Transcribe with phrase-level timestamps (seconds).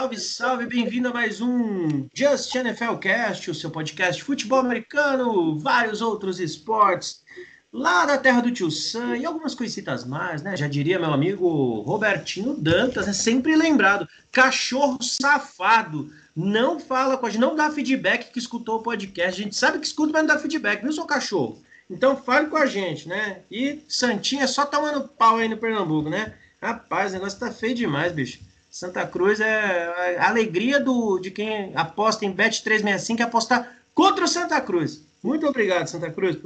[0.00, 5.58] salve, salve, bem-vindo a mais um Just NFL Cast, o seu podcast de futebol americano,
[5.58, 7.22] vários outros esportes,
[7.70, 10.56] lá da terra do tio Sam e algumas coisitas mais, né?
[10.56, 17.28] Já diria meu amigo Robertinho Dantas, é sempre lembrado, cachorro safado, não fala com a
[17.28, 20.34] gente, não dá feedback que escutou o podcast, a gente sabe que escuta, mas não
[20.34, 21.60] dá feedback, viu, seu cachorro?
[21.90, 23.42] Então fale com a gente, né?
[23.50, 26.32] E Santinha só tomando pau aí no Pernambuco, né?
[26.62, 28.48] Rapaz, o negócio tá feio demais, bicho.
[28.70, 34.24] Santa Cruz é a alegria do, de quem aposta em Bet 365 é apostar contra
[34.24, 35.02] o Santa Cruz.
[35.22, 36.36] Muito obrigado, Santa Cruz,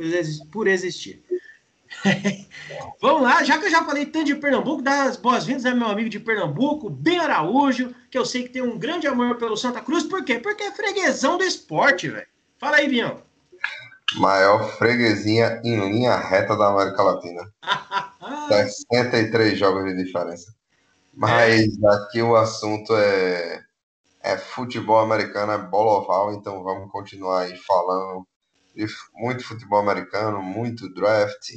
[0.50, 1.22] por existir.
[3.00, 5.86] Vamos lá, já que eu já falei tanto de Pernambuco, dar as boas-vindas ao meu
[5.86, 9.80] amigo de Pernambuco, Ben Araújo, que eu sei que tem um grande amor pelo Santa
[9.80, 10.02] Cruz.
[10.04, 10.38] Por quê?
[10.38, 12.26] Porque é freguesão do esporte, velho.
[12.58, 13.22] Fala aí, Bião.
[14.16, 17.52] Maior freguesinha em linha reta da América Latina.
[18.48, 20.54] 63 jogos de diferença.
[21.16, 23.62] Mas aqui o assunto é,
[24.22, 28.26] é futebol americano, é bola oval, então vamos continuar aí falando
[28.74, 31.50] de muito futebol americano, muito draft.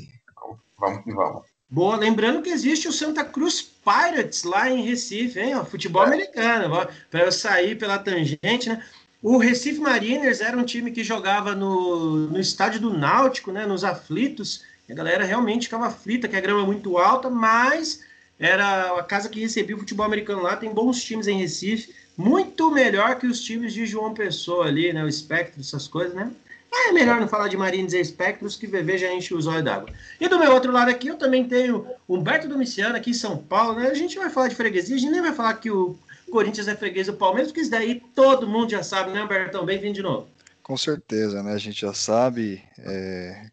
[0.77, 1.43] Vamos que vamos.
[1.69, 5.53] Boa, lembrando que existe o Santa Cruz Pirates lá em Recife, hein?
[5.65, 6.07] Futebol é.
[6.07, 8.81] americano, para eu sair pela tangente, né?
[9.21, 13.65] O Recife Mariners era um time que jogava no, no estádio do Náutico, né?
[13.65, 14.63] Nos aflitos.
[14.89, 17.99] A galera realmente ficava aflita, que a grama é muito alta, mas
[18.39, 20.55] era a casa que recebia o futebol americano lá.
[20.55, 25.03] Tem bons times em Recife, muito melhor que os times de João Pessoa ali, né?
[25.03, 26.31] O Spectro, essas coisas, né?
[26.71, 29.89] É melhor não falar de Marines e Espectros, que VV já enche os olhos d'água.
[30.19, 33.79] E do meu outro lado aqui, eu também tenho Humberto Domiciano, aqui em São Paulo,
[33.79, 33.87] né?
[33.87, 35.97] A gente vai falar de freguesia, a gente nem vai falar que o
[36.29, 39.65] Corinthians é freguês do Palmeiras, porque isso daí todo mundo já sabe, né, Humbertão?
[39.65, 40.27] Bem-vindo de novo.
[40.61, 41.53] Com certeza, né?
[41.53, 42.61] A gente já sabe.
[42.79, 43.49] É...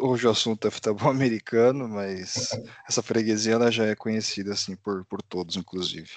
[0.00, 2.50] Hoje o assunto é futebol americano, mas
[2.88, 6.10] essa freguesia ela já é conhecida assim por, por todos, inclusive.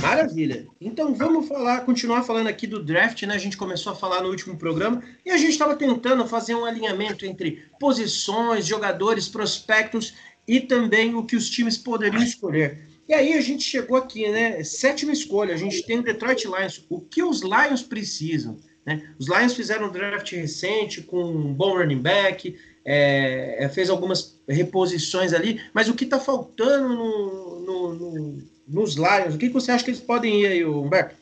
[0.00, 0.66] Maravilha.
[0.80, 3.34] Então vamos falar, continuar falando aqui do draft, né?
[3.34, 6.64] A gente começou a falar no último programa e a gente estava tentando fazer um
[6.64, 10.14] alinhamento entre posições, jogadores, prospectos
[10.48, 12.88] e também o que os times poderiam escolher.
[13.08, 14.64] E aí a gente chegou aqui, né?
[14.64, 16.86] Sétima escolha, a gente tem o Detroit Lions.
[16.88, 18.58] O que os Lions precisam?
[18.86, 19.14] Né?
[19.18, 24.40] Os Lions fizeram um draft recente com um bom running back, é, é, fez algumas
[24.48, 29.34] reposições ali, mas o que está faltando no, no, no, nos Lions?
[29.34, 31.16] O que, que, você acha que eles podem ir aí, Humberto?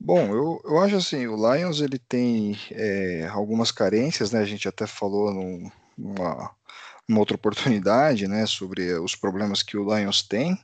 [0.00, 4.40] Bom, eu, eu acho assim, o Lions ele tem é, algumas carências, né?
[4.40, 6.56] A gente até falou num, numa
[7.08, 10.58] uma outra oportunidade, né, sobre os problemas que o Lions tem.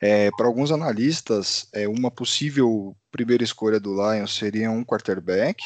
[0.00, 5.64] É, para alguns analistas, é, uma possível primeira escolha do Lions seria um quarterback.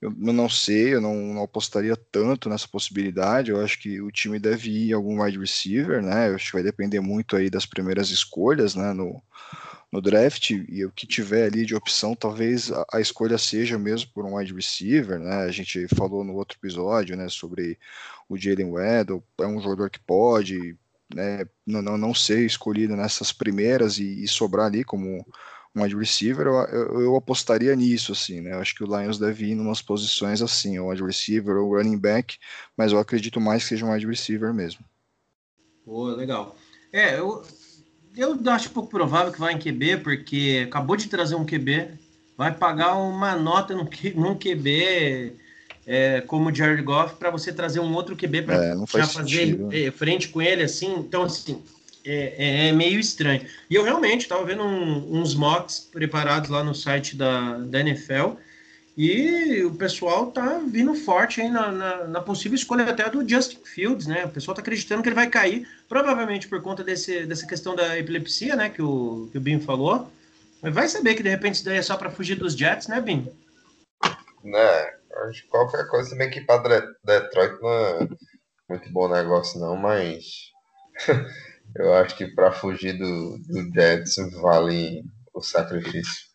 [0.00, 3.50] Eu, não sei, eu não, não, apostaria tanto nessa possibilidade.
[3.50, 6.28] Eu acho que o time deve ir algum wide receiver, né?
[6.30, 8.92] Eu acho que vai depender muito aí das primeiras escolhas, né?
[8.92, 9.22] No,
[9.92, 14.10] no draft e o que tiver ali de opção, talvez a, a, escolha seja mesmo
[14.14, 15.42] por um wide receiver, né?
[15.42, 17.76] A gente falou no outro episódio, né, sobre
[18.28, 20.76] o Jalen Weddle, é um jogador que pode,
[21.12, 25.26] né, não, não, não ser escolhido nessas primeiras e, e sobrar ali como
[25.74, 28.52] um wide receiver, eu, eu, eu, apostaria nisso, assim, né?
[28.52, 31.76] Eu acho que o Lions deve ir em umas posições assim, o wide receiver ou
[31.76, 32.36] running back,
[32.76, 34.84] mas eu acredito mais que seja um wide receiver mesmo.
[35.84, 36.56] Pô, legal.
[36.92, 37.44] É, eu,
[38.16, 41.90] eu acho pouco provável que vá em QB, porque acabou de trazer um QB,
[42.36, 45.36] vai pagar uma nota num, num QB
[45.86, 49.90] é, como o Jared Goff para você trazer um outro QB para é, fazer é,
[49.90, 50.94] frente com ele, assim.
[50.98, 51.62] Então, assim,
[52.04, 53.46] é, é, é meio estranho.
[53.68, 58.36] E eu realmente estava vendo um, uns mocks preparados lá no site da, da NFL
[58.96, 63.60] e o pessoal tá vindo forte aí na, na, na, possível escolha até do Justin
[63.64, 64.26] Fields, né?
[64.26, 67.98] O pessoal tá acreditando que ele vai cair, provavelmente por conta desse, dessa questão da
[67.98, 68.68] epilepsia, né?
[68.68, 70.10] Que o, que o Bim falou.
[70.60, 73.00] Mas vai saber que de repente isso daí é só para fugir dos Jets, né,
[73.00, 73.26] Bim?
[74.44, 74.90] Né,
[75.28, 78.08] acho que qualquer coisa também que para Detroit não é
[78.68, 80.50] muito bom negócio, não, mas
[81.76, 85.02] eu acho que para fugir do, do Jets vale
[85.34, 86.30] o sacrifício.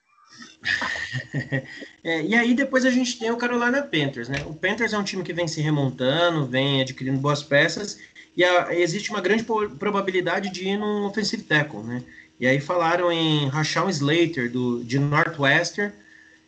[2.03, 4.43] é, e aí depois a gente tem o Carolina Panthers, né?
[4.47, 7.99] O Panthers é um time que vem se remontando, vem adquirindo boas peças
[8.35, 12.03] e a, existe uma grande probabilidade de ir num offensive tackle, né?
[12.39, 15.93] E aí falaram em Rashawn Slater do de Northwestern,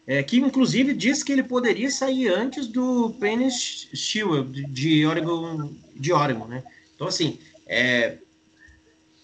[0.05, 6.11] é, que inclusive diz que ele poderia sair antes do Penny Stewart de Oregon, de
[6.11, 6.63] Oregon, né?
[6.95, 8.17] Então assim, é,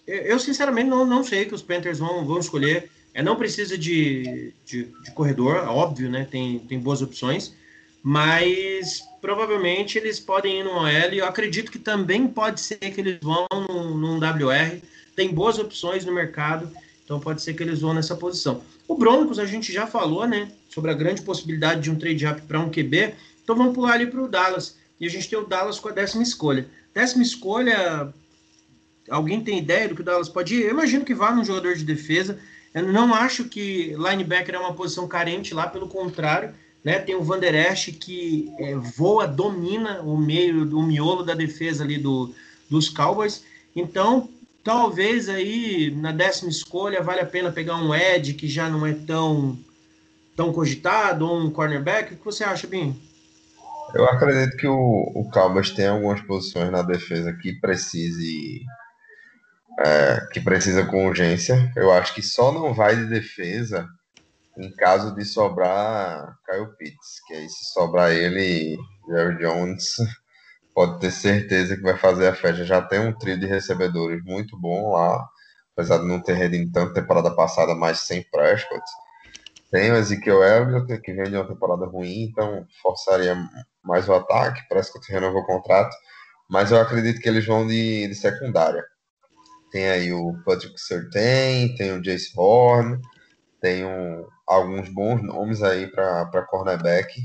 [0.06, 2.90] eu sinceramente não, não sei que os Panthers vão, vão escolher.
[3.14, 6.28] É, não precisa de, de, de, corredor, óbvio, né?
[6.30, 7.54] Tem, tem boas opções,
[8.02, 13.20] mas provavelmente eles podem ir no e eu acredito que também pode ser que eles
[13.22, 14.82] vão num, num WR.
[15.16, 16.72] Tem boas opções no mercado,
[17.06, 18.64] Então pode ser que eles vão nessa posição.
[18.88, 20.52] O Broncos, a gente já falou, né?
[20.68, 23.14] Sobre a grande possibilidade de um trade up para um QB.
[23.44, 24.76] Então vamos pular ali para o Dallas.
[25.00, 26.68] E a gente tem o Dallas com a décima escolha.
[26.94, 28.14] Décima escolha,
[29.10, 30.64] alguém tem ideia do que o Dallas pode ir?
[30.64, 32.40] Eu imagino que vá num jogador de defesa.
[32.74, 36.54] Eu não acho que linebacker é uma posição carente lá, pelo contrário.
[36.84, 37.00] Né?
[37.00, 41.98] Tem o Van Esch que é, voa, domina o meio, o miolo da defesa ali
[41.98, 42.34] do,
[42.70, 43.44] dos Cowboys.
[43.76, 44.30] Então,
[44.64, 48.94] talvez aí na décima escolha vale a pena pegar um Ed que já não é
[48.94, 49.58] tão,
[50.36, 52.14] tão cogitado, ou um cornerback.
[52.14, 52.96] O que você acha, Binho?
[53.94, 58.62] Eu acredito que o, o Cowboys tem algumas posições na defesa que precise
[59.80, 61.72] é, que precisa com urgência.
[61.76, 63.88] Eu acho que só não vai de defesa
[64.58, 68.78] em caso de sobrar Kyle Pitts, que aí se sobrar ele,
[69.10, 69.96] Jerry Jones
[70.74, 72.66] pode ter certeza que vai fazer a festa.
[72.66, 75.28] Já tem um trio de recebedores muito bom lá,
[75.74, 78.84] apesar de não ter rendido tanto temporada passada, mas sem Prescott.
[79.72, 83.36] Tem o Ezekiel Elliott, que vem de uma temporada ruim, então forçaria
[83.84, 84.68] mais o ataque.
[84.68, 85.96] Prescott renovou o contrato,
[86.50, 88.84] mas eu acredito que eles vão de, de secundária.
[89.74, 93.02] Tem aí o Patrick Surtain, tem o Jace Horn,
[93.60, 97.20] tem um, alguns bons nomes aí para cornerback.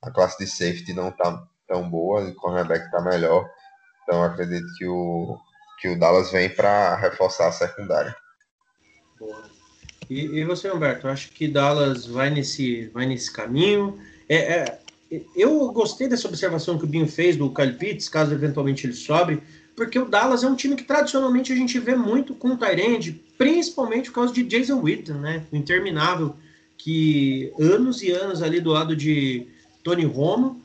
[0.00, 3.50] A classe de safety não tá tão boa, o cornerback tá melhor.
[4.04, 5.36] Então acredito que o,
[5.80, 8.14] que o Dallas vem para reforçar a secundária.
[9.18, 9.42] Boa.
[10.08, 13.98] E, e, você, Humberto, acho que Dallas vai nesse, vai nesse caminho.
[14.28, 14.78] É, é,
[15.34, 19.42] eu gostei dessa observação que o Binho fez do Kyle Pitts, caso eventualmente ele sobre
[19.78, 23.12] porque o Dallas é um time que tradicionalmente a gente vê muito com o Tyrande,
[23.38, 25.46] principalmente por causa de Jason Witten, né?
[25.52, 26.34] O interminável,
[26.76, 29.46] que anos e anos ali do lado de
[29.84, 30.60] Tony Romo,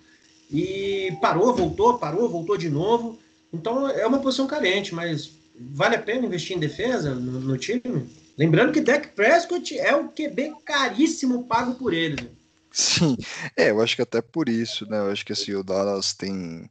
[0.52, 3.20] e parou, voltou, parou, voltou de novo.
[3.54, 8.10] Então é uma posição carente, mas vale a pena investir em defesa no, no time?
[8.36, 12.26] Lembrando que Dak Prescott é o QB caríssimo pago por eles.
[12.72, 13.16] Sim,
[13.56, 14.98] é, eu acho que até por isso, né?
[14.98, 16.68] Eu acho que assim, o Dallas tem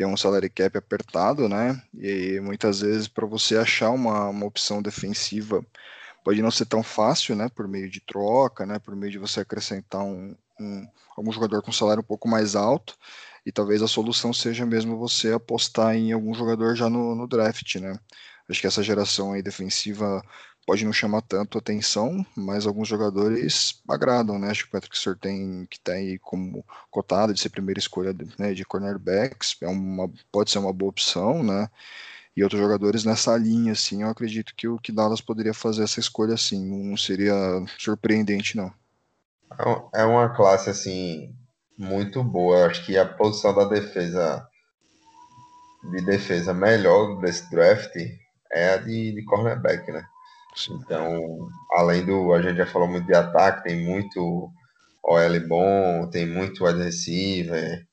[0.00, 1.78] tem um salary cap apertado, né?
[1.94, 5.62] E muitas vezes para você achar uma, uma opção defensiva
[6.24, 7.50] pode não ser tão fácil, né?
[7.50, 8.78] Por meio de troca, né?
[8.78, 12.96] Por meio de você acrescentar um, um algum jogador com salário um pouco mais alto.
[13.44, 17.74] E talvez a solução seja mesmo você apostar em algum jogador já no, no draft,
[17.74, 17.98] né?
[18.48, 20.22] Acho que essa geração aí defensiva
[20.70, 24.50] pode não chamar tanto atenção, mas alguns jogadores agradam, né?
[24.50, 28.28] Acho que o Patrick Surtain, que está aí como cotado de ser primeira escolha de,
[28.38, 31.68] né, de cornerbacks, é uma, pode ser uma boa opção, né?
[32.36, 35.98] E outros jogadores nessa linha, assim, eu acredito que o que Dallas poderia fazer essa
[35.98, 37.34] escolha, assim, não seria
[37.76, 38.72] surpreendente, não.
[39.92, 41.34] É, é uma classe, assim,
[41.76, 42.66] muito boa.
[42.66, 44.48] Acho que a posição da defesa
[45.90, 47.96] de defesa melhor desse draft
[48.52, 50.06] é a de, de cornerback, né?
[50.68, 52.32] Então, além do.
[52.32, 54.50] A gente já falou muito de ataque, tem muito
[55.02, 57.86] OL bom, tem muito wide receiver.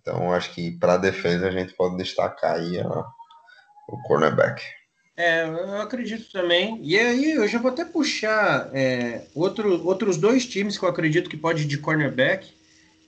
[0.00, 3.04] Então, acho que para defesa a gente pode destacar aí ó,
[3.88, 4.62] o cornerback.
[5.16, 6.78] É, eu acredito também.
[6.82, 11.28] E aí eu já vou até puxar é, outro, outros dois times que eu acredito
[11.30, 12.52] que pode de cornerback,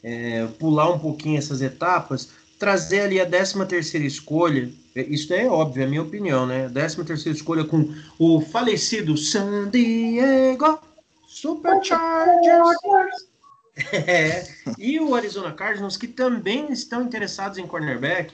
[0.02, 5.82] é, pular um pouquinho essas etapas trazer ali a 13 terceira escolha, isso é óbvio,
[5.82, 6.68] é a minha opinião, né?
[6.68, 10.78] 13 terceira escolha com o falecido San Diego
[11.26, 12.78] Superchargers.
[13.92, 14.46] É,
[14.78, 18.32] e o Arizona Cardinals, que também estão interessados em cornerback,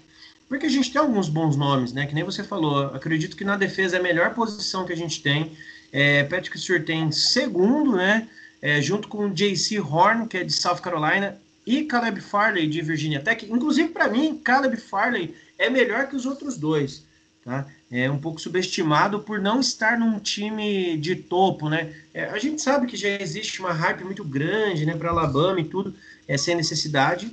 [0.50, 2.05] porque a gente tem alguns bons nomes, né?
[2.05, 2.88] Que nem você falou.
[2.88, 5.57] Acredito que na defesa é a melhor posição que a gente tem.
[5.90, 8.29] É, Patrick Surtain segundo, né?
[8.61, 12.83] É, junto com o JC Horn, que é de South Carolina, e Caleb Farley de
[12.83, 13.47] Virginia Tech.
[13.50, 17.05] Inclusive, para mim, Caleb Farley é melhor que os outros dois.
[17.45, 17.67] Tá?
[17.90, 21.95] É um pouco subestimado por não estar num time de topo, né?
[22.12, 25.64] É, a gente sabe que já existe uma hype muito grande, né, para Alabama e
[25.64, 25.95] tudo,
[26.29, 27.33] é sem necessidade,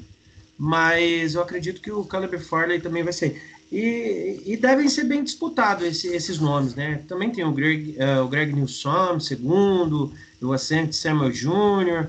[0.57, 3.41] mas eu acredito que o Caleb Farley também vai ser.
[3.69, 7.01] E, e devem ser bem disputados esse, esses nomes, né?
[7.07, 12.07] Também tem o Greg, uh, o Greg Newsom, segundo, o Ascent Samuel Jr.,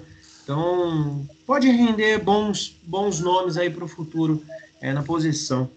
[0.48, 4.42] então, pode render bons, bons nomes aí para o futuro
[4.80, 5.68] é, na posição.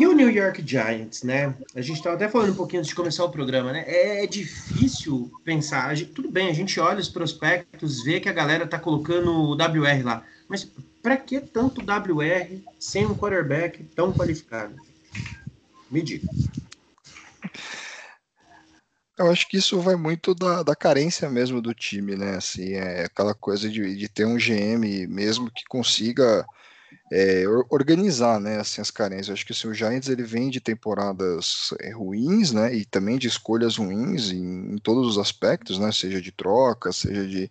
[0.00, 1.54] E o New York Giants, né?
[1.74, 3.84] A gente estava até falando um pouquinho antes de começar o programa, né?
[3.86, 5.94] É, é difícil pensar.
[5.94, 9.52] Gente, tudo bem, a gente olha os prospectos, vê que a galera tá colocando o
[9.52, 10.24] WR lá.
[10.48, 10.66] Mas
[11.02, 14.74] para que tanto WR sem um quarterback tão qualificado?
[15.90, 16.26] Me diga.
[19.18, 22.36] Eu acho que isso vai muito da, da carência mesmo do time, né?
[22.36, 26.46] Assim, é aquela coisa de, de ter um GM mesmo que consiga
[27.12, 29.28] é, organizar, né, assim, as carências.
[29.28, 33.18] Eu acho que assim, o Giants ele vem de temporadas é, ruins, né, e também
[33.18, 37.50] de escolhas ruins em, em, todos os aspectos, né, seja de troca, seja de,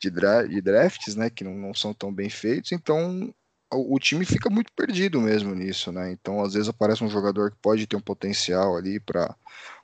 [0.00, 2.70] de, dra de drafts, né, que não, não, são tão bem feitos.
[2.70, 3.34] Então
[3.72, 6.12] o, time fica muito perdido mesmo nisso, né.
[6.12, 9.34] Então às vezes aparece um jogador que pode ter um potencial ali para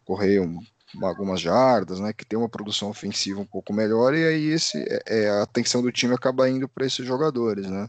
[0.04, 0.60] correr um,
[1.02, 5.24] algumas jardas, né, que tem uma produção ofensiva um pouco melhor e aí esse é,
[5.24, 7.88] é a atenção do time acaba indo para esses jogadores, né?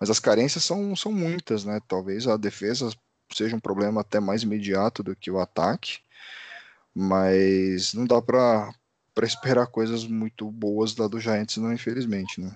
[0.00, 1.80] Mas as carências são, são muitas, né?
[1.88, 2.90] Talvez a defesa
[3.32, 5.98] seja um problema até mais imediato do que o ataque,
[6.94, 8.72] mas não dá para
[9.14, 12.52] para esperar coisas muito boas lá do Giants, não, infelizmente, né?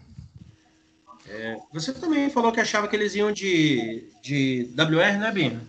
[1.27, 5.61] É, você também falou que achava que eles iam de, de WR, né, Bino?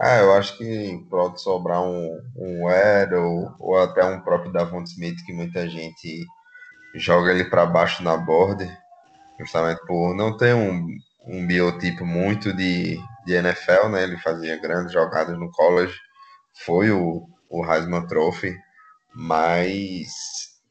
[0.00, 4.82] Ah, eu acho que pode sobrar um, um Ed ou, ou até um próprio Davon
[4.82, 6.26] Smith, que muita gente
[6.96, 8.66] joga ele para baixo na borda,
[9.38, 10.86] justamente por não ter um,
[11.26, 14.02] um biotipo muito de, de NFL, né?
[14.02, 15.94] Ele fazia grandes jogadas no college,
[16.64, 18.56] foi o, o Heisman Trophy,
[19.14, 20.08] mas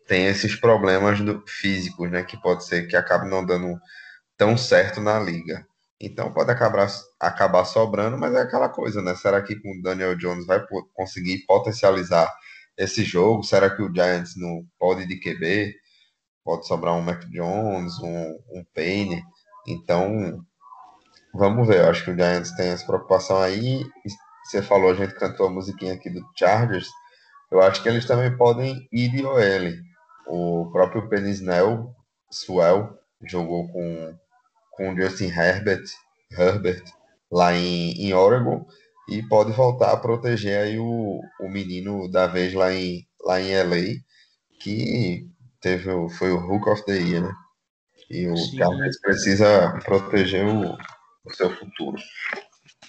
[0.07, 2.23] tem esses problemas do, físicos, né?
[2.23, 3.79] Que pode ser que acabe não dando
[4.37, 5.65] tão certo na liga.
[5.99, 6.87] Então pode acabar,
[7.19, 9.15] acabar sobrando, mas é aquela coisa, né?
[9.15, 10.61] Será que com o Daniel Jones vai
[10.93, 12.31] conseguir potencializar
[12.77, 13.43] esse jogo?
[13.43, 15.73] Será que o Giants não pode de QB?
[16.45, 19.21] Pode sobrar um Mac Jones, um, um Payne.
[19.67, 20.39] Então,
[21.33, 21.79] vamos ver.
[21.79, 23.83] Eu acho que o Giants tem essa preocupação aí.
[24.45, 26.87] Você falou, a gente cantou a musiquinha aqui do Chargers.
[27.51, 29.73] Eu acho que eles também podem ir de OL.
[30.27, 31.93] O próprio Penny Snell,
[32.31, 34.15] Swell, jogou com
[34.75, 35.85] com o Justin Herbert,
[36.31, 36.83] Herbert
[37.31, 38.65] lá em, em Oregon
[39.09, 43.55] e pode voltar a proteger aí o, o menino da vez lá em, lá em
[43.55, 43.99] LA,
[44.59, 45.27] que
[45.65, 47.33] teve, foi o Hook of the Year, né?
[48.07, 50.77] E o Cowboys precisa proteger o,
[51.25, 51.97] o seu futuro.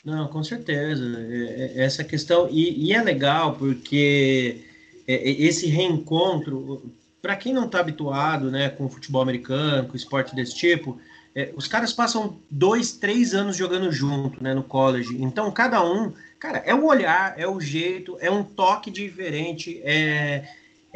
[0.05, 1.03] Não, com certeza.
[1.19, 2.49] É, é, essa questão.
[2.51, 4.63] E, e é legal porque
[5.09, 6.93] é, esse reencontro,
[7.23, 11.01] para quem não está habituado né, com o futebol americano, com esporte desse tipo,
[11.35, 15.17] é, os caras passam dois, três anos jogando junto, né, no college.
[15.19, 20.47] Então, cada um, cara, é o olhar, é o jeito, é um toque diferente, é,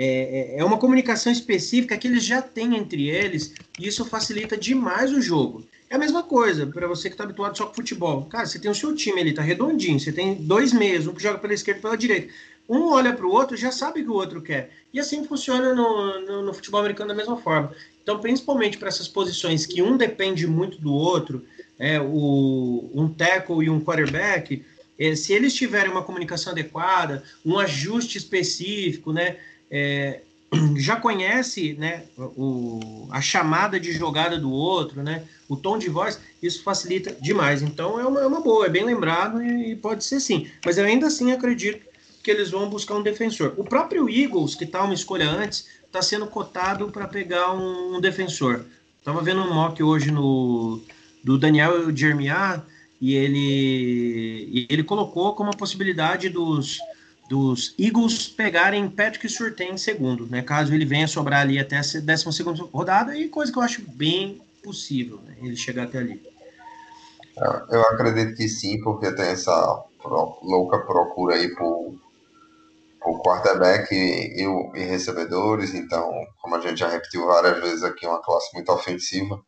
[0.02, 5.12] é, é uma comunicação específica que eles já têm entre eles, e isso facilita demais
[5.12, 5.64] o jogo.
[5.90, 8.24] É a mesma coisa para você que está habituado só com futebol.
[8.26, 11.22] Cara, você tem o seu time ali, tá redondinho, você tem dois meios, um que
[11.22, 12.32] joga pela esquerda e pela direita.
[12.68, 14.70] Um olha para o outro, já sabe o que o outro quer.
[14.94, 17.72] E assim funciona no, no, no futebol americano da mesma forma.
[18.02, 21.44] Então, principalmente para essas posições que um depende muito do outro,
[21.78, 24.64] é, o, um tackle e um quarterback,
[24.98, 29.38] é, se eles tiverem uma comunicação adequada, um ajuste específico, né,
[29.70, 30.20] é,
[30.76, 36.20] já conhece né, o, a chamada de jogada do outro, né, o tom de voz,
[36.42, 37.62] isso facilita demais.
[37.62, 40.48] Então é uma, é uma boa, é bem lembrado e, e pode ser sim.
[40.64, 41.88] Mas eu ainda assim acredito
[42.22, 43.54] que eles vão buscar um defensor.
[43.56, 48.00] O próprio Eagles, que está uma escolha antes, está sendo cotado para pegar um, um
[48.00, 48.64] defensor.
[48.98, 50.80] Estava vendo um mock hoje no
[51.22, 52.62] do Daniel Jeremiah
[53.00, 56.78] e ele, e ele colocou como a possibilidade dos,
[57.30, 60.42] dos Eagles pegarem Patrick Surtain em segundo, né?
[60.42, 64.42] Caso ele venha sobrar ali até a 12 rodada, e coisa que eu acho bem
[64.64, 65.36] possível, né?
[65.40, 66.20] ele chegar até ali.
[67.70, 69.84] Eu acredito que sim, porque tem essa
[70.42, 71.94] louca procura aí por
[73.02, 78.06] o quarterback e, e, e, recebedores, então, como a gente já repetiu várias vezes aqui,
[78.06, 79.40] uma classe muito ofensiva.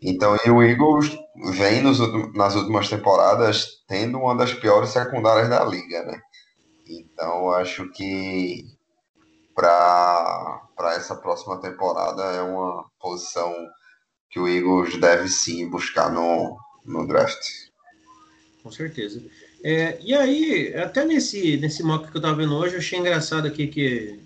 [0.00, 1.10] Então, e o Eagles
[1.54, 1.98] vem nos,
[2.34, 6.20] nas últimas temporadas tendo uma das piores secundárias da liga, né?
[6.86, 8.66] Então, acho que
[9.54, 13.54] para essa próxima temporada é uma posição
[14.30, 17.40] que o Eagles deve sim buscar no, no draft.
[18.62, 19.22] Com certeza.
[19.62, 23.46] É, e aí, até nesse, nesse mock que eu estava vendo hoje, eu achei engraçado
[23.46, 24.18] aqui que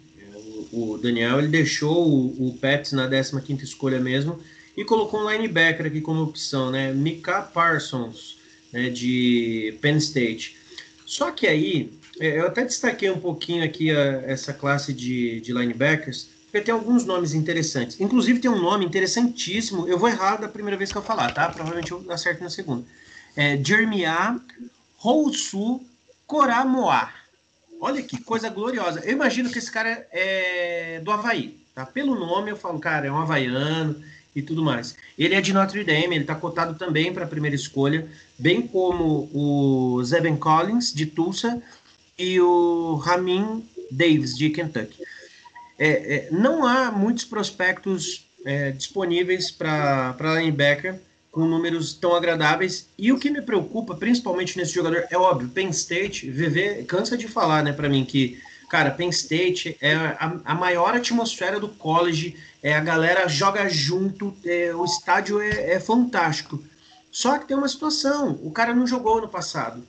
[0.73, 4.41] o, o Daniel ele deixou o, o Pets na 15 escolha mesmo
[4.77, 6.93] e colocou um linebacker aqui como opção, né?
[6.93, 8.38] Mika Parsons,
[8.73, 10.57] né, de Penn State.
[11.05, 15.53] Só que aí, é, eu até destaquei um pouquinho aqui a, essa classe de, de
[15.53, 18.01] linebackers, porque tem alguns nomes interessantes.
[18.01, 21.49] Inclusive tem um nome interessantíssimo, eu vou errar da primeira vez que eu falar, tá?
[21.49, 22.85] Provavelmente eu acerto na segunda.
[23.37, 24.41] É Jeremiah
[25.03, 25.81] Housu
[26.27, 27.11] Coramoa.
[27.81, 29.01] Olha que coisa gloriosa.
[29.05, 31.59] Eu imagino que esse cara é do Havaí.
[31.75, 31.87] Tá?
[31.87, 34.03] Pelo nome eu falo, cara, é um havaiano
[34.35, 34.97] e tudo mais.
[35.17, 38.09] Ele é de Notre Dame, ele está cotado também para a primeira escolha,
[38.39, 41.63] bem como o Zeben Collins, de Tulsa,
[42.19, 45.03] e o Ramin Davis, de Kentucky.
[45.79, 52.89] É, é, não há muitos prospectos é, disponíveis para linebacker com números tão agradáveis.
[52.99, 57.29] E o que me preocupa, principalmente nesse jogador, é óbvio, Penn State, VV cansa de
[57.29, 62.37] falar, né, para mim, que, cara, Penn State é a, a, maior atmosfera do college,
[62.63, 66.63] é, a galera joga junto, é, o estádio é, é fantástico.
[67.11, 69.87] Só que tem uma situação, o cara não jogou no passado.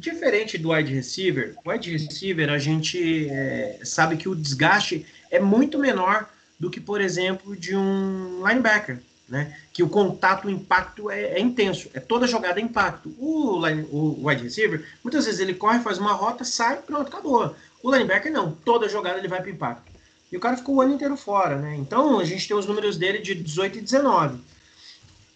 [0.00, 5.38] Diferente do wide receiver, o wide receiver a gente é, sabe que o desgaste é
[5.38, 6.26] muito menor
[6.58, 9.54] do que, por exemplo, de um linebacker, né?
[9.74, 13.14] Que o contato, o impacto é, é intenso, é toda jogada é impacto.
[13.18, 17.54] O, line, o wide receiver, muitas vezes ele corre, faz uma rota, sai, pronto, acabou.
[17.82, 19.92] O linebacker não, toda jogada ele vai para impacto.
[20.32, 21.76] E o cara ficou o ano inteiro fora, né?
[21.76, 24.38] Então a gente tem os números dele de 18 e 19.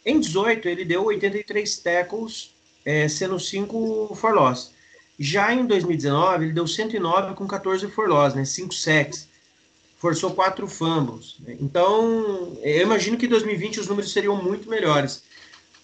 [0.06, 2.53] Em 18, ele deu 83 tackles,
[2.84, 4.72] é, sendo 5 for loss.
[5.18, 8.44] Já em 2019, ele deu 109 com 14 for loss, né?
[8.44, 9.28] 5 sacks.
[9.98, 11.36] Forçou 4 fumbles.
[11.40, 11.56] Né?
[11.60, 15.22] Então, eu imagino que em 2020 os números seriam muito melhores.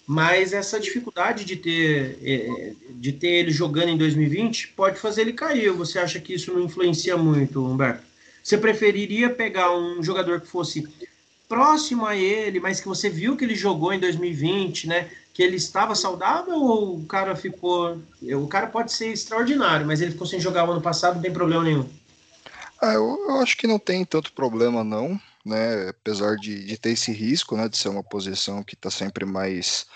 [0.07, 5.33] Mas essa dificuldade de ter, é, de ter ele jogando em 2020 pode fazer ele
[5.33, 5.71] cair.
[5.71, 8.03] Você acha que isso não influencia muito, Humberto?
[8.43, 10.89] Você preferiria pegar um jogador que fosse
[11.49, 15.09] próximo a ele, mas que você viu que ele jogou em 2020, né?
[15.33, 18.01] Que ele estava saudável ou o cara ficou.
[18.23, 21.33] O cara pode ser extraordinário, mas ele ficou sem jogar o ano passado, não tem
[21.33, 21.89] problema nenhum.
[22.81, 25.91] Ah, eu, eu acho que não tem tanto problema, não, né?
[25.91, 27.69] Apesar de, de ter esse risco, né?
[27.69, 29.87] De ser uma posição que está sempre mais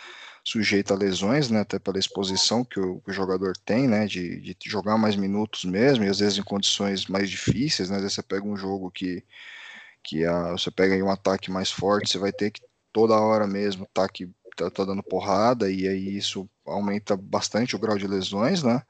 [0.44, 1.60] sujeita a lesões, né?
[1.60, 4.06] Até pela exposição que o, que o jogador tem, né?
[4.06, 7.96] De, de, jogar mais minutos mesmo, e às vezes em condições mais difíceis, né?
[7.96, 9.24] Às vezes você pega um jogo que
[10.04, 12.60] que a, você pega um ataque mais forte, você vai ter que
[12.92, 17.78] toda hora mesmo tá, que, tá, tá dando porrada, e aí isso aumenta bastante o
[17.78, 18.82] grau de lesões, né?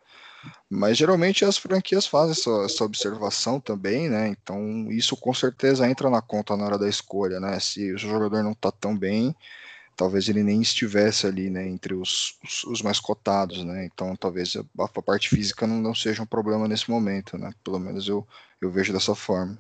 [0.68, 4.28] Mas geralmente as franquias fazem essa, essa, observação também, né?
[4.28, 7.58] Então isso com certeza entra na conta na hora da escolha, né?
[7.60, 9.34] Se o jogador não tá tão bem,
[9.96, 11.66] talvez ele nem estivesse ali, né?
[11.66, 13.84] Entre os, os, os mais cotados, né?
[13.86, 17.50] Então talvez a, a parte física não, não, seja um problema nesse momento, né?
[17.62, 18.26] Pelo menos eu,
[18.60, 19.58] eu vejo dessa forma.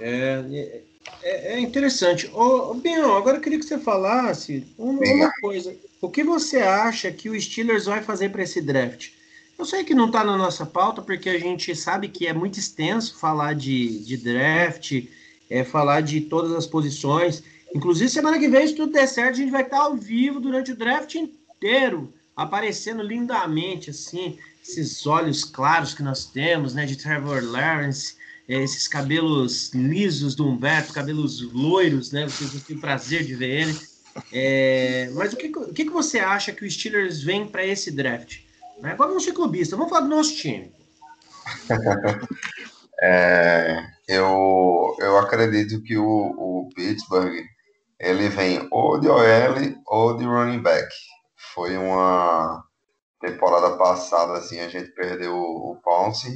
[0.00, 0.82] É,
[1.22, 2.30] é, é interessante.
[2.32, 5.74] Ô, Bion, agora eu queria que você falasse uma, uma, coisa.
[6.00, 9.10] O que você acha que o Steelers vai fazer para esse draft?
[9.58, 12.58] Eu sei que não está na nossa pauta, porque a gente sabe que é muito
[12.58, 15.04] extenso falar de, de draft,
[15.48, 17.42] é, falar de todas as posições.
[17.74, 20.72] Inclusive, semana que vem, se tudo der certo, a gente vai estar ao vivo durante
[20.72, 27.42] o draft inteiro, aparecendo lindamente, assim, esses olhos claros que nós temos, né, de Trevor
[27.44, 28.16] Lawrence,
[28.48, 32.24] esses cabelos lisos do Humberto, cabelos loiros, né?
[32.24, 33.80] Vocês têm o prazer de ver ele.
[34.32, 38.40] É, mas o que, o que você acha que o Steelers vem para esse draft?
[38.82, 40.74] Agora vamos ser clubistas, vamos falar do nosso time.
[43.00, 47.44] é, eu, eu acredito que o, o Pittsburgh
[47.98, 50.88] ele vem ou de OL ou de running back.
[51.54, 52.64] Foi uma
[53.20, 56.28] temporada passada, assim, a gente perdeu o Pounce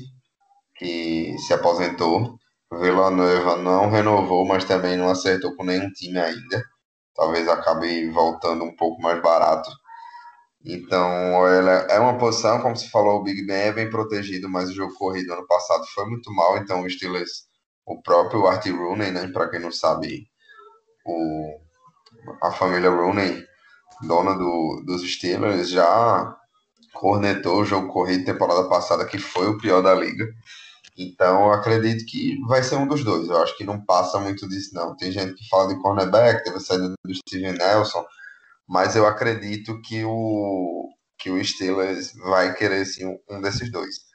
[0.79, 2.39] que se aposentou.
[2.73, 6.63] Villanova não renovou, mas também não acertou com nenhum time ainda.
[7.15, 9.71] Talvez acabe voltando um pouco mais barato.
[10.65, 14.69] Então, ela é uma posição, como se falou, o Big Ben é bem protegido, mas
[14.69, 16.59] o jogo corrido ano passado foi muito mal.
[16.59, 17.45] Então, o Steelers,
[17.87, 20.27] o próprio Art Rooney, né, para quem não sabe,
[21.07, 21.61] o,
[22.43, 23.45] a família Rooney,
[24.03, 26.37] dona do, dos Steelers, já
[26.93, 30.27] cornetou o jogo corrido temporada passada, que foi o pior da liga.
[30.97, 33.29] Então, eu acredito que vai ser um dos dois.
[33.29, 34.97] Eu acho que não passa muito disso, não.
[34.97, 38.05] Tem gente que fala de cornerback, teve a saída do Steven Nelson,
[38.67, 44.07] mas eu acredito que o, que o Steelers vai querer, sim, um desses dois.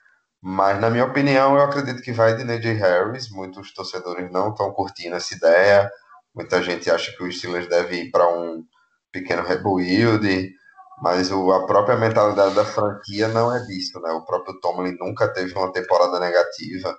[0.42, 3.30] Mas, na minha opinião, eu acredito que vai de Najee Harris.
[3.30, 5.90] Muitos torcedores não estão curtindo essa ideia.
[6.34, 8.64] Muita gente acha que o Steelers deve ir para um
[9.12, 10.56] pequeno rebuild
[11.02, 14.12] mas o, a própria mentalidade da franquia não é disso, né?
[14.12, 16.96] O próprio Tomlin nunca teve uma temporada negativa,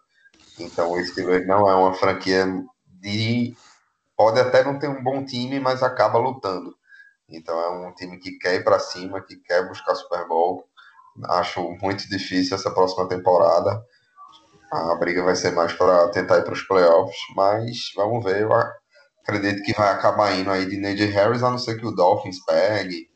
[0.59, 2.45] então o Steelers não é uma franquia
[3.01, 3.57] de
[4.17, 6.75] pode até não ter um bom time, mas acaba lutando.
[7.29, 10.65] Então é um time que quer ir para cima, que quer buscar Super Bowl.
[11.29, 13.81] Acho muito difícil essa próxima temporada.
[14.73, 18.43] A briga vai ser mais para tentar ir para os playoffs, mas vamos ver.
[18.43, 18.51] Eu
[19.23, 22.45] acredito que vai acabar indo aí de Najee Harris, a não ser que o Dolphins
[22.45, 23.12] pegue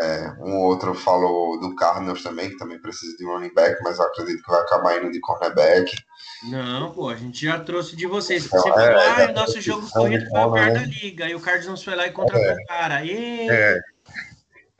[0.00, 4.04] é, um outro falou do Cardinals também, que também precisa de running back, mas eu
[4.04, 5.96] acredito que vai acabar indo de cornerback.
[6.44, 8.46] Não, pô, a gente já trouxe de vocês.
[8.46, 11.34] Então, Você falou, é, ah, o nosso jogo corrido foi o pior da liga, e
[11.34, 13.04] o Cardinals foi lá e contratou é, o cara.
[13.04, 13.48] E...
[13.48, 13.78] É.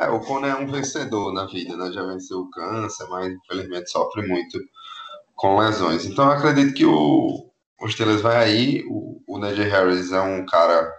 [0.01, 1.91] é, o Conor é um vencedor na vida, né?
[1.93, 4.59] Já venceu o câncer, mas infelizmente sofre muito
[5.35, 6.05] com lesões.
[6.05, 10.45] Então eu acredito que o, o Steelers vai aí, o, o Najee Harris é um
[10.45, 10.93] cara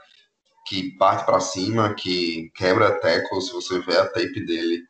[0.69, 4.84] que parte para cima, que quebra tackle, se você vê a tape dele,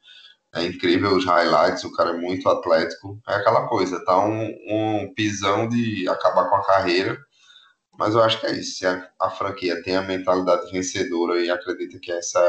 [0.53, 3.17] é incrível os highlights, o cara é muito atlético.
[3.25, 7.17] É aquela coisa, tá um, um pisão de acabar com a carreira,
[7.97, 8.79] mas eu acho que é isso.
[8.79, 12.43] Se a, a franquia tem a mentalidade vencedora e acredita que essa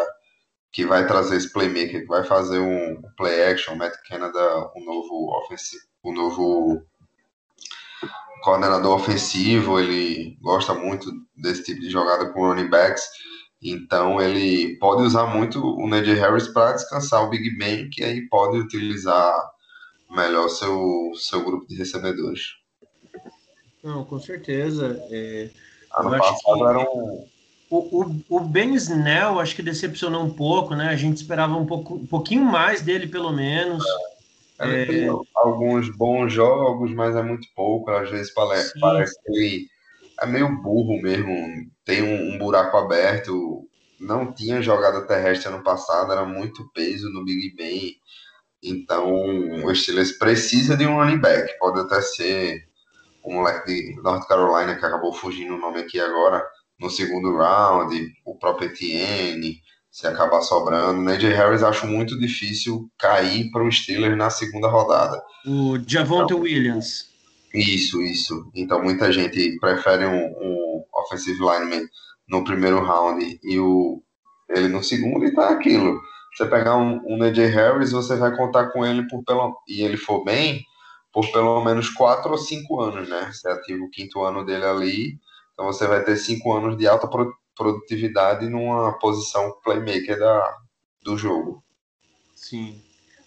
[0.73, 5.37] que vai trazer esse playmaker, que vai fazer um play action, Matt Canada, um novo
[5.43, 6.83] ofensivo, um novo
[8.43, 13.03] coordenador ofensivo, ele gosta muito desse tipo de jogada com running backs,
[13.63, 18.27] então ele pode usar muito o Najee Harris para descansar o Big Ben, que aí
[18.29, 19.35] pode utilizar
[20.11, 22.43] melhor seu, seu grupo de recebedores.
[23.83, 25.03] Não, com certeza.
[25.11, 25.51] É,
[25.97, 27.27] ano passado era um
[27.71, 30.89] o, o, o Ben Snell acho que decepcionou um pouco, né?
[30.89, 33.85] A gente esperava um, pouco, um pouquinho mais dele, pelo menos.
[33.87, 34.10] É,
[34.61, 35.09] é...
[35.35, 37.91] alguns bons jogos, mas é muito pouco.
[37.91, 39.67] Às vezes parece, parece que ele
[40.21, 41.71] é meio burro mesmo.
[41.85, 43.67] Tem um, um, buraco aberto.
[43.99, 47.97] Não tinha jogada terrestre ano passado, era muito peso no Big Ben.
[48.63, 51.59] Então, o Steelers precisa de um running back.
[51.59, 52.69] Pode até ser
[53.25, 56.43] um moleque de North Carolina que acabou fugindo o nome aqui agora
[56.81, 61.01] no segundo round, o próprio Etienne, se acabar sobrando.
[61.01, 65.21] Najee Harris acho muito difícil cair para o Steelers na segunda rodada.
[65.47, 67.11] O Javonte então, Williams.
[67.53, 68.51] Isso, isso.
[68.55, 71.87] Então muita gente prefere um, um offensive lineman
[72.29, 74.03] no primeiro round e o
[74.49, 76.01] ele no segundo e tá aquilo.
[76.37, 79.97] Você pegar um, um Najee Harris, você vai contar com ele por pelo e ele
[79.97, 80.65] for bem
[81.13, 83.31] por pelo menos quatro ou cinco anos, né?
[83.33, 85.19] Você ativa o quinto ano dele ali
[85.61, 87.07] então você vai ter cinco anos de alta
[87.61, 90.57] produtividade numa posição playmaker da,
[91.05, 91.63] do jogo.
[92.35, 92.81] Sim.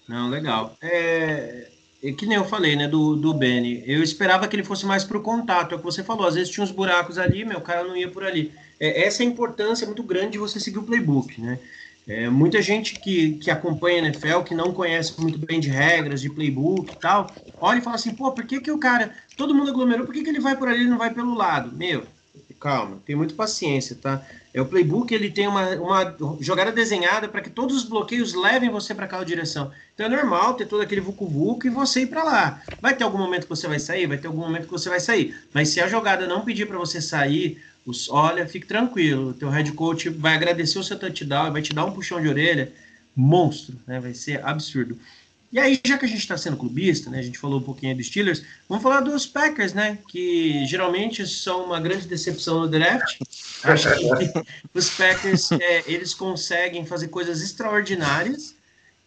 [0.09, 0.75] Não, legal.
[0.81, 1.69] É,
[2.03, 3.83] é que nem eu falei, né, do, do Benny.
[3.85, 6.25] Eu esperava que ele fosse mais para o contato, é o que você falou.
[6.25, 8.51] Às vezes tinha uns buracos ali, meu, o cara não ia por ali.
[8.79, 11.59] É, essa é a importância muito grande de você seguir o playbook, né?
[12.07, 16.21] É, muita gente que, que acompanha a NFL, que não conhece muito bem de regras,
[16.21, 19.55] de playbook e tal, olha e fala assim, pô, por que, que o cara, todo
[19.55, 21.71] mundo aglomerou, por que, que ele vai por ali e não vai pelo lado?
[21.77, 22.03] Meu,
[22.63, 24.25] calma, tem muita paciência, tá?
[24.53, 28.69] É o playbook, ele tem uma, uma jogada desenhada para que todos os bloqueios levem
[28.69, 29.69] você para aquela direção.
[29.93, 32.61] Então é normal ter todo aquele vucu vucu e você ir para lá.
[32.79, 35.01] Vai ter algum momento que você vai sair, vai ter algum momento que você vai
[35.01, 35.35] sair.
[35.53, 39.49] Mas se a jogada não pedir para você sair, os, olha, fique tranquilo, o teu
[39.49, 42.71] head coach vai agradecer o seu touchdown, vai te dar um puxão de orelha,
[43.13, 43.99] monstro, né?
[43.99, 44.97] Vai ser absurdo.
[45.53, 47.95] E aí, já que a gente está sendo clubista, né, a gente falou um pouquinho
[47.95, 53.19] dos Steelers, vamos falar dos Packers, né, que geralmente são uma grande decepção no draft.
[53.63, 54.33] Acho que
[54.73, 58.55] os Packers, é, eles conseguem fazer coisas extraordinárias.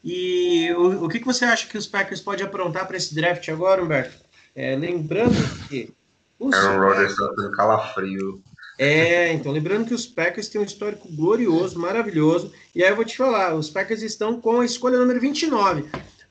[0.04, 3.48] E o, o que, que você acha que os Packers podem aprontar para esse draft
[3.48, 4.16] agora, Humberto?
[4.54, 5.34] É, lembrando
[5.66, 5.92] que...
[6.40, 8.40] Aaron Rodgers está tendo calafrio.
[8.78, 12.52] É, então, lembrando que os Packers têm um histórico glorioso, maravilhoso.
[12.72, 15.86] E aí eu vou te falar, os Packers estão com a escolha número 29.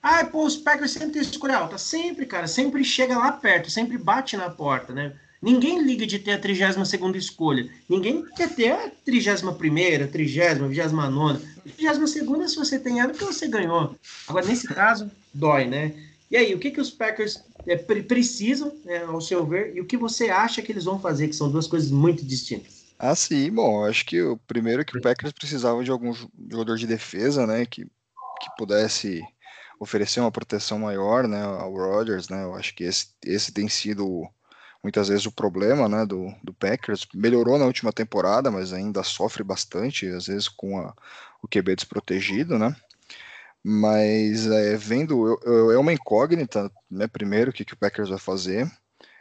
[0.07, 1.79] Ah, pô, os Packers sempre tem escolha alta.
[1.79, 5.13] Sempre, cara, sempre chega lá perto, sempre bate na porta, né?
[5.41, 7.67] Ninguém liga de ter a 32 segunda escolha.
[7.89, 13.25] Ninguém quer ter a 31 primeira, 30 29 32 segunda se você tem ela, porque
[13.25, 13.95] você ganhou.
[14.27, 15.91] Agora, nesse caso, dói, né?
[16.29, 19.85] E aí, o que, que os Packers é, precisam, né, ao seu ver, e o
[19.85, 22.85] que você acha que eles vão fazer, que são duas coisas muito distintas?
[22.99, 26.77] Ah, sim, bom, acho que o primeiro é que o Packers precisava de algum jogador
[26.77, 29.23] de defesa, né, que, que pudesse
[29.79, 34.27] oferecer uma proteção maior, né, ao Rodgers, né, eu acho que esse, esse tem sido
[34.83, 39.43] muitas vezes o problema, né, do, do Packers, melhorou na última temporada, mas ainda sofre
[39.43, 40.93] bastante, às vezes com a,
[41.41, 42.75] o QB desprotegido, né,
[43.63, 48.09] mas é, vendo, eu, eu, é uma incógnita, né, primeiro, o que, que o Packers
[48.09, 48.71] vai fazer,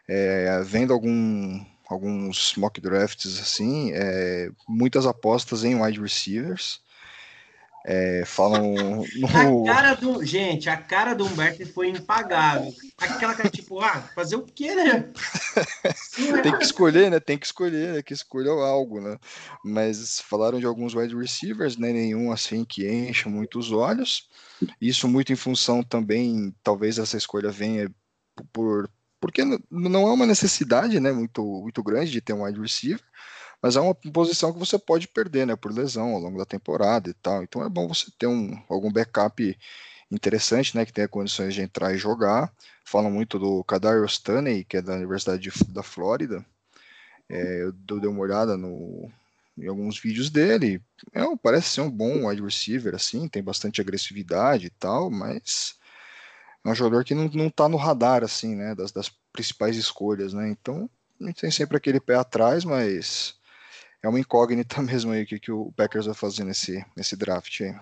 [0.07, 6.84] é, vendo algum, alguns mock drafts assim, é, muitas apostas em wide receivers,
[7.85, 8.75] é, falam.
[9.15, 9.69] No...
[9.69, 10.25] A cara do.
[10.25, 12.73] Gente, a cara do Humberto foi impagável.
[12.97, 15.11] Aquela cara, tipo, ah, fazer o quê, né?
[16.43, 17.21] Tem que escolher, né?
[17.21, 18.03] Tem que escolher, né?
[18.03, 19.19] Que escolher algo, né?
[19.65, 21.93] Mas falaram de alguns wide receivers, né?
[21.93, 24.29] Nenhum assim que encha muito os olhos.
[24.81, 27.91] Isso muito em função também, talvez essa escolha venha
[28.53, 28.89] por.
[29.21, 31.11] Porque não é uma necessidade, né?
[31.11, 33.01] Muito, muito grande de ter um wide receiver
[33.65, 37.09] mas é uma posição que você pode perder, né, por lesão ao longo da temporada
[37.09, 37.43] e tal.
[37.43, 39.59] Então é bom você ter um, algum backup
[40.13, 42.53] interessante, né, que tenha condições de entrar e jogar.
[42.85, 46.45] Falam muito do Kadar Stanley, que é da Universidade de, da Flórida.
[47.27, 49.11] É, eu dei uma olhada no,
[49.57, 50.83] em alguns vídeos dele.
[51.15, 55.77] É, parece ser um bom wide receiver, assim, tem bastante agressividade e tal, mas
[56.63, 60.35] é um jogador que não, não tá no radar, assim, né, das, das principais escolhas,
[60.35, 63.43] né, então a gente tem sempre aquele pé atrás, mas
[64.05, 67.61] é uma incógnita mesmo aí o que, que o Packers vai fazer nesse, nesse draft
[67.63, 67.75] aí.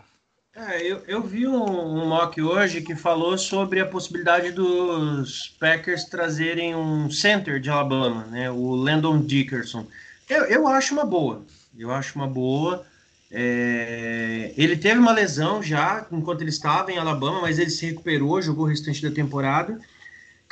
[0.54, 6.04] É, eu, eu vi um, um mock hoje que falou sobre a possibilidade dos Packers
[6.04, 8.50] trazerem um center de Alabama, né?
[8.50, 9.87] O Landon Dickerson.
[10.28, 11.42] Eu, eu acho uma boa.
[11.76, 12.85] Eu acho uma boa.
[13.30, 18.42] É, ele teve uma lesão já enquanto ele estava em Alabama, mas ele se recuperou,
[18.42, 19.80] jogou o restante da temporada.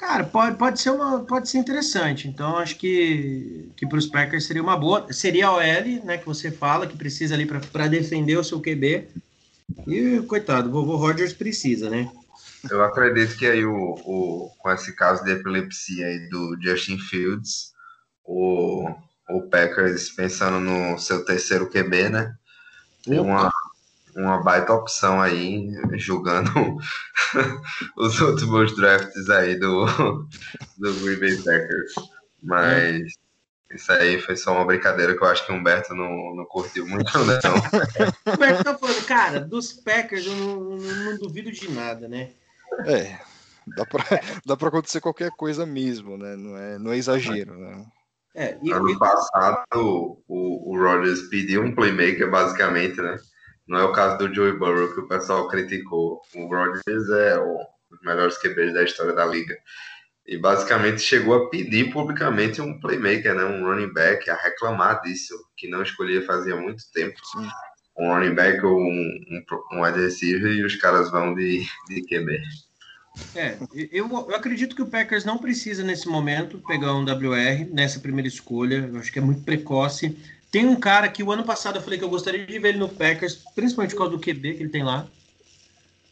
[0.00, 2.26] Cara, pode, pode, ser, uma, pode ser interessante.
[2.26, 5.12] Então, acho que, que para os Packers seria uma boa.
[5.12, 9.08] Seria a OL, né, que você fala, que precisa ali para defender o seu QB.
[9.86, 12.10] E, coitado, o vovô Rogers precisa, né?
[12.70, 17.74] Eu acredito que aí, o, o, com esse caso de epilepsia aí do Justin Fields,
[18.24, 18.88] o,
[19.28, 22.34] o Packers pensando no seu terceiro QB, né?
[23.04, 23.52] Tem uma,
[24.16, 26.50] uma baita opção aí, julgando
[27.96, 29.86] os últimos drafts aí do,
[30.78, 31.94] do Green Bay Packers.
[32.42, 33.02] Mas
[33.70, 33.74] é.
[33.74, 36.86] isso aí foi só uma brincadeira que eu acho que o Humberto não, não curtiu
[36.86, 37.24] muito, não.
[38.34, 42.30] Humberto tá falando, cara, dos Packers eu não, não, não duvido de nada, né?
[42.86, 43.18] É,
[43.66, 44.04] dá pra,
[44.44, 46.36] dá pra acontecer qualquer coisa mesmo, né?
[46.36, 47.84] Não é, não é exagero, né?
[48.34, 53.16] É, e, ano passado o, o Rodgers pediu um playmaker, basicamente, né?
[53.70, 56.20] Não é o caso do Joey Burrow que o pessoal criticou.
[56.34, 59.56] O Rodgers é um dos melhores QBs da história da liga.
[60.26, 63.44] E basicamente chegou a pedir publicamente um playmaker, né?
[63.44, 67.14] um running back, a reclamar disso, que não escolhia fazia muito tempo.
[67.30, 67.48] Sim.
[67.96, 69.20] Um running back ou um,
[69.72, 72.40] um, um receiver e os caras vão de, de QB.
[73.36, 73.56] É,
[73.92, 78.26] eu, eu acredito que o Packers não precisa nesse momento pegar um WR nessa primeira
[78.26, 78.90] escolha.
[78.92, 80.16] Eu acho que é muito precoce.
[80.50, 82.78] Tem um cara que o ano passado eu falei que eu gostaria de ver ele
[82.78, 85.06] no Packers, principalmente por causa do QB que ele tem lá,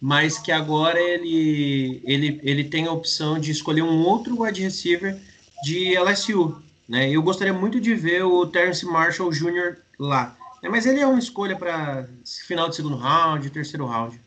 [0.00, 5.18] mas que agora ele, ele, ele tem a opção de escolher um outro wide receiver
[5.64, 6.62] de LSU.
[6.88, 7.10] Né?
[7.10, 9.78] Eu gostaria muito de ver o Terence Marshall Jr.
[9.98, 10.36] lá.
[10.62, 10.68] Né?
[10.68, 12.08] Mas ele é uma escolha para
[12.46, 14.20] final de segundo round, terceiro round.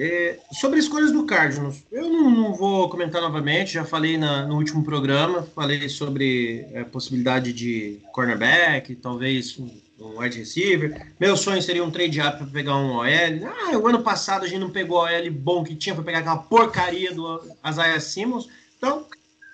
[0.00, 4.54] É, sobre escolhas do Cardinals, eu não, não, vou comentar novamente, já falei na, no
[4.54, 11.04] último programa, falei sobre a é, possibilidade de cornerback, talvez um, um wide receiver.
[11.18, 13.04] Meu sonho seria um trade up para pegar um OL.
[13.04, 16.18] Ah, o ano passado a gente não pegou o OL bom que tinha para pegar
[16.20, 18.48] aquela porcaria do Isaiah Simmons.
[18.76, 19.04] Então,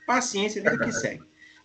[0.06, 1.22] paciência, vida que segue.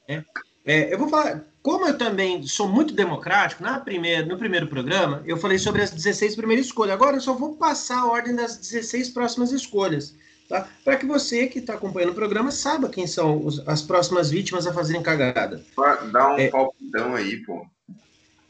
[0.07, 0.23] É,
[0.65, 5.21] é, eu vou falar, como eu também sou muito democrático, na primeira, no primeiro programa,
[5.25, 6.93] eu falei sobre as 16 primeiras escolhas.
[6.93, 10.15] Agora eu só vou passar a ordem das 16 próximas escolhas.
[10.47, 10.67] Tá?
[10.83, 14.65] Para que você que está acompanhando o programa saiba quem são os, as próximas vítimas
[14.65, 15.63] a fazerem cagada.
[16.11, 17.67] Dá um é, palpitão aí, pô.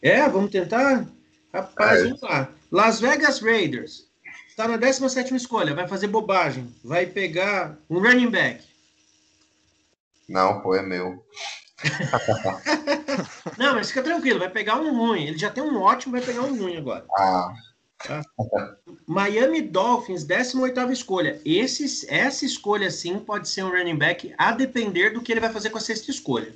[0.01, 1.05] É, vamos tentar?
[1.53, 2.03] Rapaz, é.
[2.03, 2.49] vamos lá.
[2.71, 4.07] Las Vegas Raiders.
[4.47, 6.73] Está na 17 escolha, vai fazer bobagem.
[6.83, 8.63] Vai pegar um running back.
[10.27, 11.25] Não, pô, é meu.
[13.57, 15.27] Não, mas fica tranquilo, vai pegar um ruim.
[15.27, 17.05] Ele já tem um ótimo, vai pegar um ruim agora.
[17.17, 17.53] Ah.
[18.05, 18.21] Tá?
[19.05, 21.39] Miami Dolphins, 18 escolha.
[21.45, 25.51] Esse, essa escolha, sim, pode ser um running back, a depender do que ele vai
[25.51, 26.53] fazer com a sexta escolha.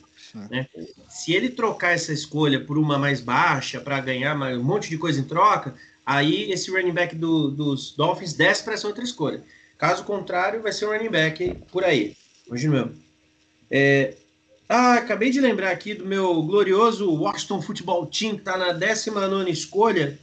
[0.49, 0.67] Né?
[1.09, 5.19] Se ele trocar essa escolha por uma mais baixa, para ganhar um monte de coisa
[5.19, 9.43] em troca, aí esse running back do, dos Dolphins desce para essa outra escolha.
[9.77, 12.15] Caso contrário, vai ser um running back por aí.
[12.49, 12.95] Hoje mesmo.
[13.69, 14.15] É,
[14.73, 19.51] ah, acabei de lembrar aqui do meu glorioso Washington Football Team, que está na 19
[19.51, 20.17] escolha,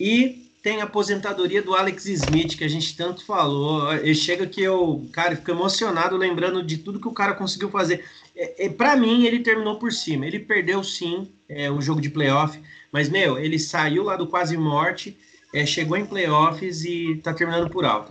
[0.00, 3.92] e tem a aposentadoria do Alex Smith, que a gente tanto falou.
[3.92, 8.02] Ele chega que eu, cara, fico emocionado lembrando de tudo que o cara conseguiu fazer.
[8.34, 10.26] É, é Para mim, ele terminou por cima.
[10.26, 12.58] Ele perdeu sim é, o jogo de playoff,
[12.90, 15.14] mas, meu, ele saiu lá do quase morte,
[15.52, 18.10] é, chegou em playoffs e está terminando por alto.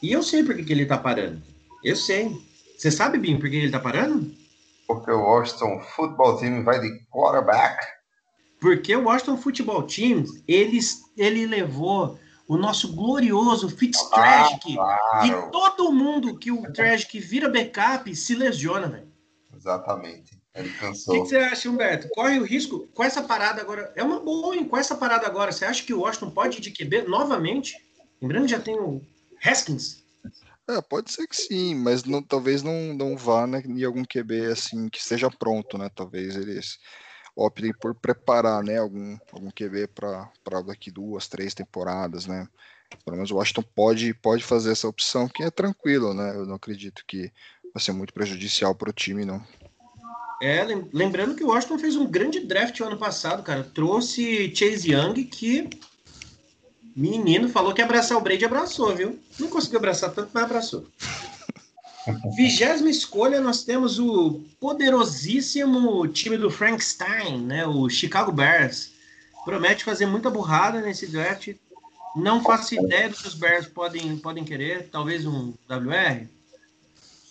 [0.00, 1.42] E eu sei por que, que ele está parando.
[1.82, 2.30] Eu sei.
[2.78, 4.39] Você sabe, Bim, por que ele está parando?
[4.94, 7.86] Porque o Washington Football Team vai de quarterback.
[8.60, 10.78] Porque o Washington Football Team, ele,
[11.16, 14.76] ele levou o nosso glorioso Fitztragic.
[14.78, 15.26] Ah, claro.
[15.26, 19.08] E todo mundo que o Tragic vira backup se lesiona, velho.
[19.56, 20.40] Exatamente.
[20.52, 21.14] Ele cansou.
[21.14, 22.08] O que, que, você acha, Humberto?
[22.08, 23.92] Corre o risco com essa parada agora.
[23.94, 24.64] É uma boa, hein?
[24.64, 27.76] Com essa parada agora, você acha que o Washington pode ir de QB novamente?
[28.20, 29.00] Lembrando que já tem o
[29.44, 29.99] Haskins.
[30.70, 34.46] É, pode ser que sim, mas não, talvez não, não vá né, em algum QB
[34.52, 35.90] assim que esteja pronto, né?
[35.92, 36.78] Talvez eles
[37.34, 42.46] optem por preparar né, algum, algum QB para daqui duas, três temporadas, né?
[43.04, 46.36] Pelo menos o Washington pode, pode fazer essa opção, que é tranquilo, né?
[46.36, 47.32] Eu não acredito que
[47.74, 49.44] vai ser muito prejudicial para o time, não.
[50.40, 53.64] É, lembrando que o Washington fez um grande draft ano passado, cara.
[53.64, 55.68] Trouxe Chase Young, que
[56.94, 59.18] Menino falou que abraçar o Brady abraçou, viu?
[59.38, 60.86] Não conseguiu abraçar tanto, mas abraçou.
[62.36, 67.66] Vigésima escolha, nós temos o poderosíssimo time do Frankenstein, né?
[67.66, 68.92] O Chicago Bears.
[69.44, 71.54] Promete fazer muita burrada nesse draft.
[72.16, 74.88] Não faço ideia do que os Bears podem, podem querer.
[74.90, 76.26] Talvez um WR?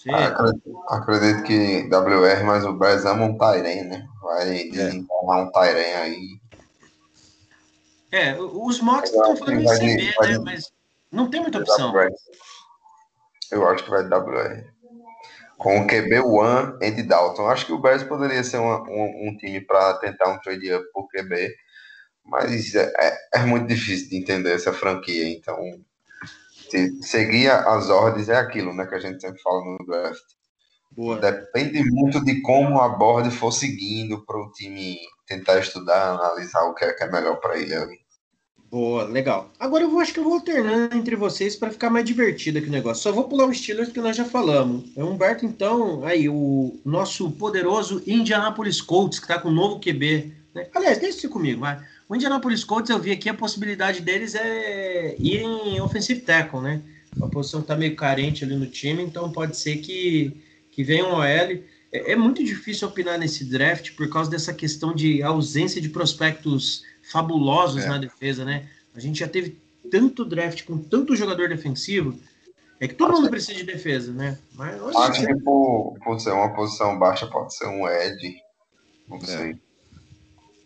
[0.08, 4.08] Ah, acredito, acredito, que WR, mas o Bears ama um Tairen, né?
[4.22, 5.44] Vai desenrolar é.
[5.44, 6.40] um Tairen aí.
[8.12, 10.38] É, os mocks estão falando em CB, né?
[10.44, 10.72] Mas
[11.12, 11.94] não tem muita opção.
[13.52, 14.66] Eu acho que vai WR.
[15.58, 17.48] Com o QB One Andy Dalton.
[17.48, 20.86] Acho que o Bears poderia ser uma, um, um, time para tentar um trade up
[20.94, 21.54] por QB,
[22.26, 25.28] mas é, é, é, muito difícil de entender essa franquia.
[25.30, 25.58] Então,
[27.02, 30.24] seguir as ordens é aquilo né, que a gente sempre fala no draft.
[30.92, 31.18] Boa.
[31.18, 34.98] Depende muito de como a board for seguindo para o time
[35.30, 38.00] tentar estudar, analisar o que é, que é melhor para ele ali.
[38.70, 39.52] Boa, legal.
[39.60, 42.68] Agora eu vou, acho que eu vou alternando entre vocês para ficar mais divertido aqui
[42.68, 43.02] o negócio.
[43.02, 44.86] Só vou pular o Steelers que nós já falamos.
[44.96, 50.34] É Humberto, então, aí, o nosso poderoso Indianapolis Colts, que está com um novo QB.
[50.54, 50.68] Né?
[50.76, 51.80] Aliás, deixa isso comigo, vai.
[52.08, 56.82] O Indianapolis Colts, eu vi aqui, a possibilidade deles é ir em offensive tackle, né?
[57.22, 61.14] A posição está meio carente ali no time, então pode ser que, que venha um
[61.14, 61.64] OL.
[61.92, 66.84] É, é muito difícil opinar nesse draft por causa dessa questão de ausência de prospectos
[67.04, 67.88] fabulosos é.
[67.88, 68.70] na defesa, né?
[68.96, 69.58] A gente já teve
[69.90, 72.18] tanto draft com tanto jogador defensivo,
[72.80, 74.38] é que todo Acho mundo precisa de defesa, né?
[74.54, 78.42] Mas Acho que por, por ser uma posição baixa pode ser um Ed,
[79.08, 79.26] não é.
[79.26, 79.58] sei.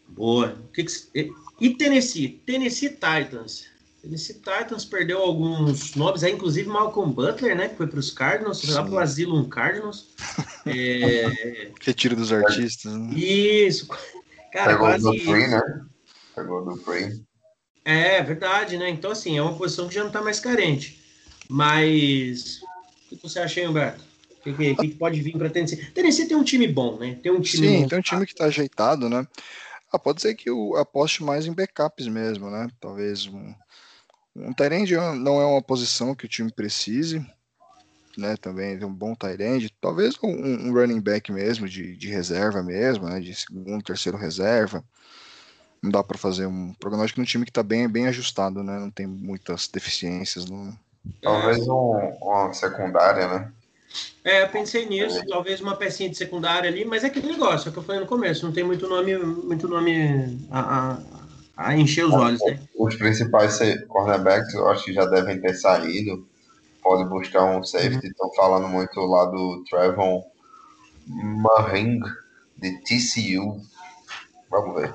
[0.09, 0.57] Boa.
[0.73, 2.41] Que que, e Tennessee?
[2.45, 3.65] Tennessee Titans.
[4.03, 7.69] Tennessee Titans perdeu alguns nomes, aí, inclusive Malcolm Butler, né?
[7.69, 10.09] Que foi para os Cardinals, foi lá para o Asylum Cardinals.
[10.65, 11.71] é...
[11.79, 12.91] Retiro dos artistas.
[12.93, 13.13] Né?
[13.13, 13.87] Isso.
[14.51, 15.19] Cara, Pegou quase.
[15.19, 15.61] Free, né?
[16.35, 17.23] Pegou do Free.
[17.85, 18.89] É, verdade, né?
[18.89, 21.01] Então, assim, é uma posição que já não está mais carente.
[21.47, 22.61] Mas.
[23.09, 24.03] O que você acha, hein, Humberto?
[24.31, 25.77] O que, que, que, pode vir para Tennessee?
[25.91, 27.17] Tennessee tem um time bom, né?
[27.23, 29.25] Tem um time Sim, tem um time que está ajeitado, né?
[29.89, 32.67] Ah, pode ser que eu aposte mais em backups mesmo, né?
[32.81, 33.53] Talvez um,
[34.35, 37.25] um Tyrande não é uma posição que o time precise,
[38.17, 38.35] né?
[38.37, 43.07] Também tem um bom Tyrande, talvez um, um, running back mesmo, de, de reserva mesmo,
[43.07, 43.19] né?
[43.19, 44.83] De segundo, terceiro reserva.
[45.81, 48.79] Não dá para fazer um prognóstico num time que está bem, bem ajustado, né?
[48.79, 50.49] Não tem muitas deficiências.
[50.49, 50.73] Não...
[51.21, 53.51] Talvez um, uma secundária, né?
[54.23, 55.25] É, eu pensei nisso, é.
[55.25, 58.01] talvez uma pecinha de secundária ali, mas é aquele negócio, é o que eu falei
[58.01, 60.97] no começo, não tem muito nome, muito nome a, a,
[61.55, 62.59] a encher os olhos, né?
[62.75, 66.27] Os principais cornerbacks eu acho que já devem ter saído.
[66.81, 70.23] Pode buscar um safety, estão falando muito lá do Trevon
[71.07, 72.01] Mahing,
[72.57, 73.61] de TCU.
[74.49, 74.93] Vamos ver.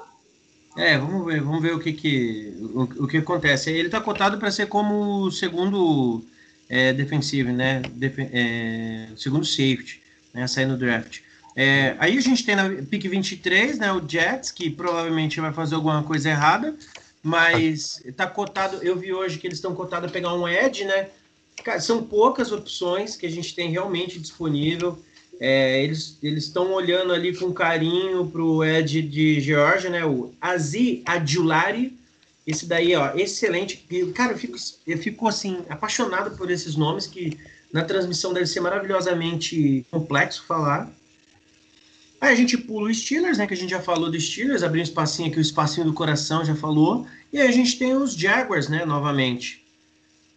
[0.77, 3.71] É, vamos ver, vamos ver o que que, o, o que acontece.
[3.71, 6.25] Ele está cotado para ser como o segundo
[6.69, 7.81] é, defensivo, né?
[7.93, 10.03] Def é, segundo safety,
[10.35, 10.47] né?
[10.47, 11.21] Sair no draft.
[11.57, 13.93] É, aí a gente tem na pick 23, né?
[13.93, 16.75] O Jets, que provavelmente vai fazer alguma coisa errada,
[17.23, 18.79] mas tá cotado.
[18.83, 21.09] Eu vi hoje que eles estão cotados a pegar um Ed, né?
[21.81, 24.99] São poucas opções que a gente tem realmente disponível.
[25.41, 30.05] É, eles estão olhando ali com carinho para o Ed de Georgia, né?
[30.05, 31.97] O Azi Adulari,
[32.47, 33.85] esse daí, ó, excelente.
[34.15, 34.57] Cara, eu fico,
[34.87, 37.39] eu fico assim, apaixonado por esses nomes que
[37.73, 40.91] na transmissão deve ser maravilhosamente complexo falar.
[42.21, 43.47] Aí a gente pula o Steelers, né?
[43.47, 46.45] Que a gente já falou do Steelers, abriu um espacinho aqui, o espacinho do coração
[46.45, 47.07] já falou.
[47.33, 48.85] E aí a gente tem os Jaguars, né?
[48.85, 49.65] Novamente.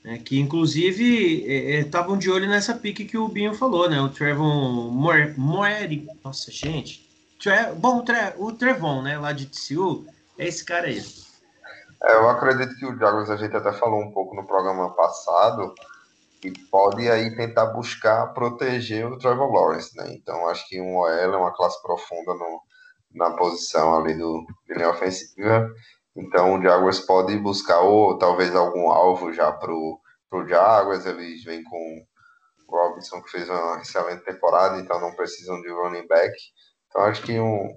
[0.03, 1.45] Né, que inclusive
[1.79, 4.01] estavam é, é, de olho nessa pique que o Binho falou, né?
[4.01, 4.89] O Trevon
[5.37, 6.07] Moeri.
[6.23, 7.07] Nossa, gente.
[7.41, 9.17] Tre, bom, o, Tre, o Trevon, né?
[9.19, 10.05] Lá de TCU,
[10.39, 11.03] é esse cara aí.
[12.03, 15.73] É, eu acredito que o Jaguars, a gente até falou um pouco no programa passado,
[16.41, 20.11] que pode aí tentar buscar proteger o Trevor Lawrence, né?
[20.15, 22.61] Então acho que um OL é uma classe profunda no,
[23.13, 25.69] na posição ali do de linha ofensiva.
[26.15, 29.99] Então o Jaguars pode buscar ou talvez algum alvo já pro,
[30.29, 32.05] pro Jaguars, eles vêm com
[32.67, 36.33] o Robinson que fez uma excelente temporada, então não precisam de running back.
[36.87, 37.69] Então acho que um,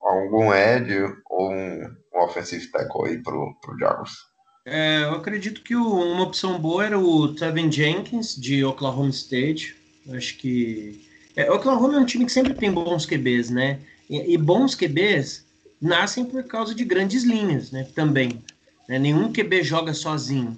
[0.00, 1.82] algum edge ou um,
[2.14, 4.33] um offensive tackle aí pro, pro Jaguars.
[4.66, 9.76] É, eu acredito que o, uma opção boa era o Tevin Jenkins, de Oklahoma State.
[10.10, 11.06] Acho que.
[11.36, 13.80] É, Oklahoma é um time que sempre tem bons QBs, né?
[14.08, 15.44] E, e, bons QBs
[15.80, 17.86] nascem por causa de grandes linhas, né?
[17.94, 18.42] Também.
[18.88, 18.98] Né?
[18.98, 20.56] Nenhum QB joga sozinho.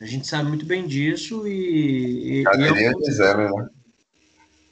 [0.00, 2.42] A gente sabe muito bem disso e.
[2.42, 3.68] Já e diria Gisele, né?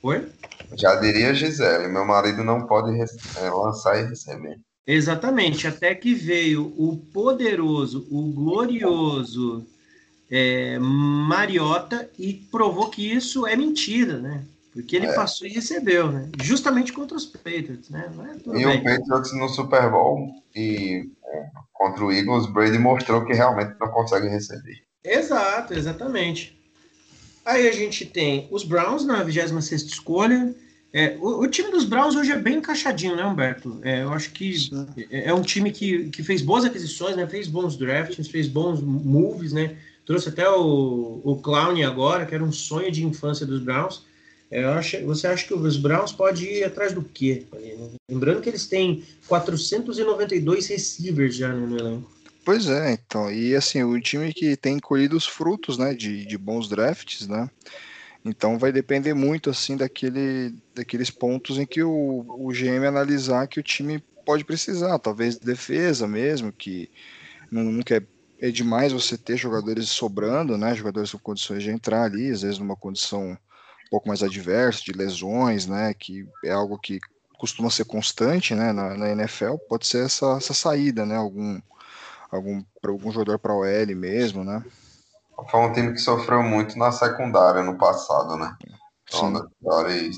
[0.03, 0.28] Oi?
[0.76, 4.59] Já diria Gisele, meu marido não pode é, lançar e receber.
[4.87, 9.66] Exatamente, até que veio o poderoso, o glorioso
[10.30, 14.45] é, Mariota e provou que isso é mentira, né?
[14.72, 15.14] Porque ele é.
[15.14, 16.28] passou e recebeu, né?
[16.43, 18.11] Justamente contra os Patriots, né?
[18.49, 18.78] É e bem.
[18.78, 23.89] o Patriots no Super Bowl e é, contra o Eagles, Brady mostrou que realmente não
[23.89, 24.82] consegue receber.
[25.05, 26.59] Exato, exatamente.
[27.45, 30.55] Aí a gente tem os Browns na 26 escolha.
[30.97, 33.81] É, o, o, time dos Browns hoje é bem encaixadinho, né, Humberto?
[33.83, 34.55] É, eu acho que
[35.11, 37.27] é, é um time que, que fez boas aquisições, né?
[37.27, 39.77] Fez bons drafts, fez bons moves, né?
[40.07, 44.07] Trouxe até o, o Clown agora, que era um sonho de infância dos Browns.
[44.49, 47.45] Eu acho, você acha que os Browns podem ir atrás do quê?
[48.09, 52.09] Lembrando que eles têm 492 receivers já no elenco.
[52.45, 53.33] Pois é, então.
[53.33, 57.51] E assim, o time que tem colhido os frutos, né, de, de bons drafts, né?
[58.25, 63.61] Então vai depender muito assim daquele, daqueles pontos em que o, o GM analisar que
[63.61, 66.91] o time pode precisar, talvez defesa mesmo, que
[67.51, 70.75] nunca é, é demais você ter jogadores sobrando, né?
[70.75, 73.37] Jogadores com condições de entrar ali, às vezes numa condição
[73.95, 76.99] pouco mais adverso, de lesões, né, que é algo que
[77.39, 81.61] costuma ser constante, né, na, na NFL, pode ser essa, essa saída, né, algum
[82.29, 84.64] algum algum jogador para o L mesmo, né?
[85.51, 88.57] Foi um time que sofreu muito na secundária no passado, né?
[89.09, 89.32] Então,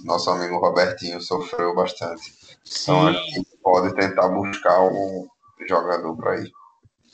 [0.04, 2.32] nosso amigo Robertinho sofreu bastante.
[2.82, 3.08] Então, Sim.
[3.08, 5.26] a gente pode tentar buscar um
[5.68, 6.50] jogador para ir.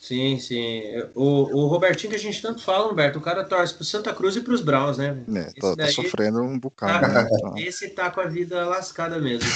[0.03, 0.83] Sim, sim.
[1.15, 4.35] O, o Robertinho que a gente tanto fala, Humberto, o cara torce pro Santa Cruz
[4.35, 5.17] e pros Browns, né?
[5.33, 7.07] É, tá, tá sofrendo um bocado.
[7.07, 7.29] Tá, né?
[7.33, 7.55] Então.
[7.57, 9.49] Esse tá com a vida lascada mesmo.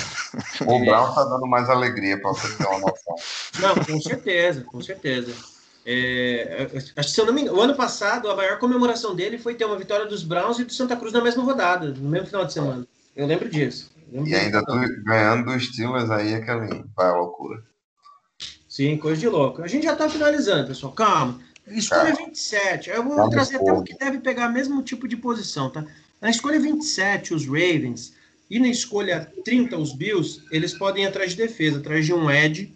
[0.65, 3.15] o Brown tá dando mais alegria para você ter uma noção.
[3.59, 5.35] Não, com certeza, com certeza.
[5.89, 9.39] É, acho que se eu não me engano, o ano passado a maior comemoração dele
[9.39, 12.27] foi ter uma vitória dos Browns e do Santa Cruz na mesma rodada, no mesmo
[12.27, 12.85] final de semana.
[13.15, 13.93] Eu lembro disso.
[14.13, 14.75] Eu lembro e ainda tô
[15.05, 16.47] ganhando dos Steelers aí, é que
[16.97, 17.63] vai a loucura.
[18.69, 19.63] Sim, coisa de louco.
[19.63, 20.93] A gente já está finalizando, pessoal.
[20.93, 21.41] Calma.
[21.69, 22.91] Escolha 27.
[22.91, 25.85] Eu vou trazer até o que deve pegar mesmo tipo de posição, tá?
[26.21, 28.13] Na escolha 27, os Ravens,
[28.51, 32.31] e na escolha 30, os Bills, eles podem ir atrás de defesa, atrás de um
[32.31, 32.75] edge.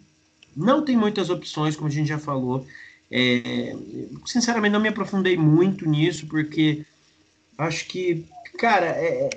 [0.55, 2.65] Não tem muitas opções, como a gente já falou.
[3.11, 3.75] É,
[4.25, 6.85] sinceramente, não me aprofundei muito nisso, porque
[7.57, 8.25] acho que,
[8.57, 9.29] cara, é,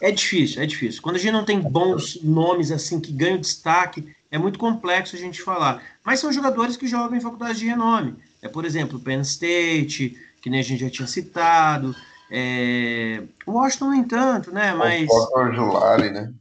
[0.00, 1.02] é difícil, é difícil.
[1.02, 5.18] Quando a gente não tem bons nomes assim que ganham destaque, é muito complexo a
[5.18, 5.82] gente falar.
[6.02, 8.16] Mas são jogadores que jogam em faculdades de renome.
[8.40, 11.94] É, por exemplo, Penn State, que nem a gente já tinha citado.
[12.30, 13.22] É...
[13.46, 14.72] Washington, no entanto, né?
[14.74, 15.08] Mas.
[15.10, 16.32] O Julari, né?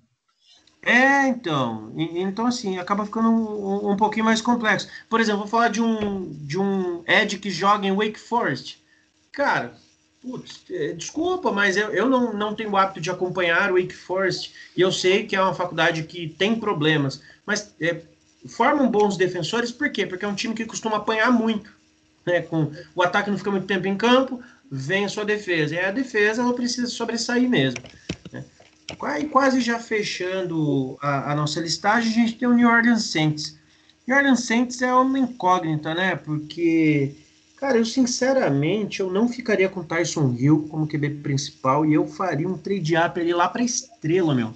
[0.83, 1.93] É, então.
[1.95, 4.87] Então, assim, acaba ficando um, um, pouquinho mais complexo.
[5.09, 8.81] Por exemplo, vou falar de um, de um Ed que joga em Wake Forest.
[9.31, 9.73] Cara,
[10.21, 13.93] putz, é, desculpa, mas eu, eu não, não tenho o hábito de acompanhar o Wake
[13.93, 14.53] Forest.
[14.75, 18.01] E eu sei que é uma faculdade que tem problemas mas é,
[18.47, 20.05] formam bons defensores, por quê?
[20.05, 21.71] Porque é um time que costuma apanhar muito.
[22.25, 22.41] Né?
[22.41, 25.75] Com, o ataque não fica muito tempo em campo, vem a sua defesa.
[25.75, 27.81] E a defesa ela precisa sobressair mesmo.
[28.97, 33.57] Quase já fechando a, a, nossa listagem, a gente tem o New Orleans Saints.
[34.07, 36.15] New Orleans Saints é uma incógnita, né?
[36.15, 37.15] Porque,
[37.57, 42.47] cara, eu sinceramente eu não ficaria com Tyson Hill como QB principal e eu faria
[42.47, 44.53] um trade-up ali lá para estrela, meu.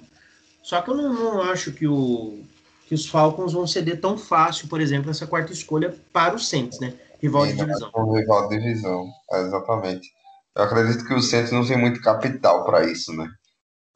[0.62, 2.40] Só que eu não, não acho que o
[2.86, 6.78] que os Falcons vão ceder tão fácil, por exemplo, essa quarta escolha para o Saints,
[6.78, 6.94] né?
[7.20, 7.90] Rival de divisão.
[7.94, 10.08] É rival de divisão, é, exatamente.
[10.54, 13.28] Eu acredito que o Saints não tem muito capital para isso, né?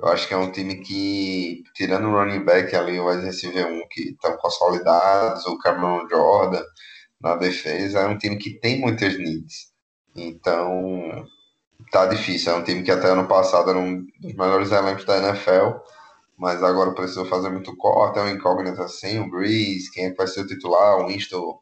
[0.03, 3.89] Eu acho que é um time que, tirando o running back ali, o receiver 1
[3.91, 6.65] que estão consolidados, o Cameron Jordan
[7.21, 9.73] na defesa, é um time que tem muitas needs.
[10.17, 11.27] Então,
[11.93, 12.53] tá difícil.
[12.53, 15.81] É um time que até ano passado era um dos melhores elementos da NFL
[16.41, 20.17] mas agora precisou fazer muito corte, é uma incógnita assim, o Breeze, quem é que
[20.17, 21.61] vai ser o titular, o Winston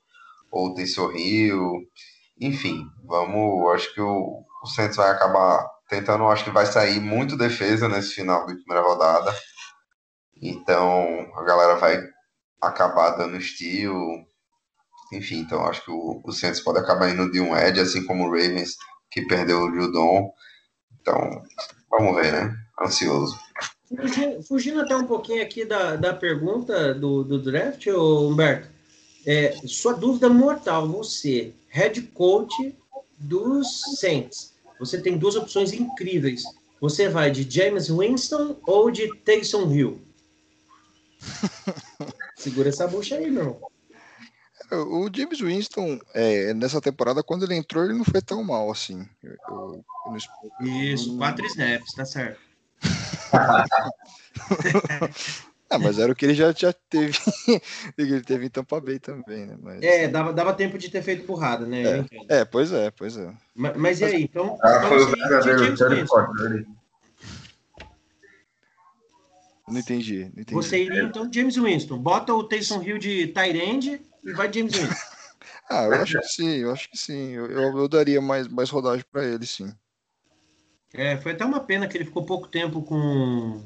[0.52, 1.82] ou o Taysom Hill,
[2.40, 7.36] enfim, vamos, acho que o, o Santos vai acabar tentando, acho que vai sair muito
[7.36, 9.34] defesa nesse final de primeira rodada,
[10.40, 11.98] então a galera vai
[12.60, 14.24] acabar dando estilo,
[15.12, 18.24] enfim, então acho que o, o Santos pode acabar indo de um edge, assim como
[18.24, 18.76] o Ravens,
[19.10, 20.30] que perdeu o Judon,
[21.00, 21.42] então
[21.90, 23.38] vamos ver, né, ansioso.
[23.88, 28.68] Fugindo, fugindo, até um pouquinho aqui da, da pergunta do, do draft, Humberto,
[29.26, 32.76] é, sua dúvida mortal, você, head coach
[33.18, 36.42] dos Saints, você tem duas opções incríveis.
[36.80, 40.02] Você vai de James Winston ou de Taysom Hill?
[42.36, 43.60] Segura essa bucha aí, meu irmão.
[44.70, 49.08] O James Winston, é, nessa temporada, quando ele entrou, ele não foi tão mal assim.
[49.22, 52.38] Eu, eu, eu Isso, quatro snaps, tá certo.
[55.70, 57.12] ah, mas era o que ele já, já teve.
[57.98, 59.56] ele teve em Tampa Bay também, né?
[59.60, 62.06] Mas, é, dava, dava tempo de ter feito burrada, né?
[62.28, 63.34] É, é pois é, pois é.
[63.54, 64.22] Mas, mas e aí?
[64.22, 66.66] Então, ah, foi o verdadeiro
[69.68, 70.54] Não entendi, não entendi.
[70.54, 71.98] Você iria então James Winston.
[71.98, 74.94] Bota o Taysom Hill de Tyrande e vai James Winston.
[75.68, 77.32] ah, eu acho que sim, eu acho que sim.
[77.32, 79.70] Eu, eu, eu daria mais, mais rodagem para ele, sim.
[80.94, 83.62] É, foi até uma pena que ele ficou pouco tempo com,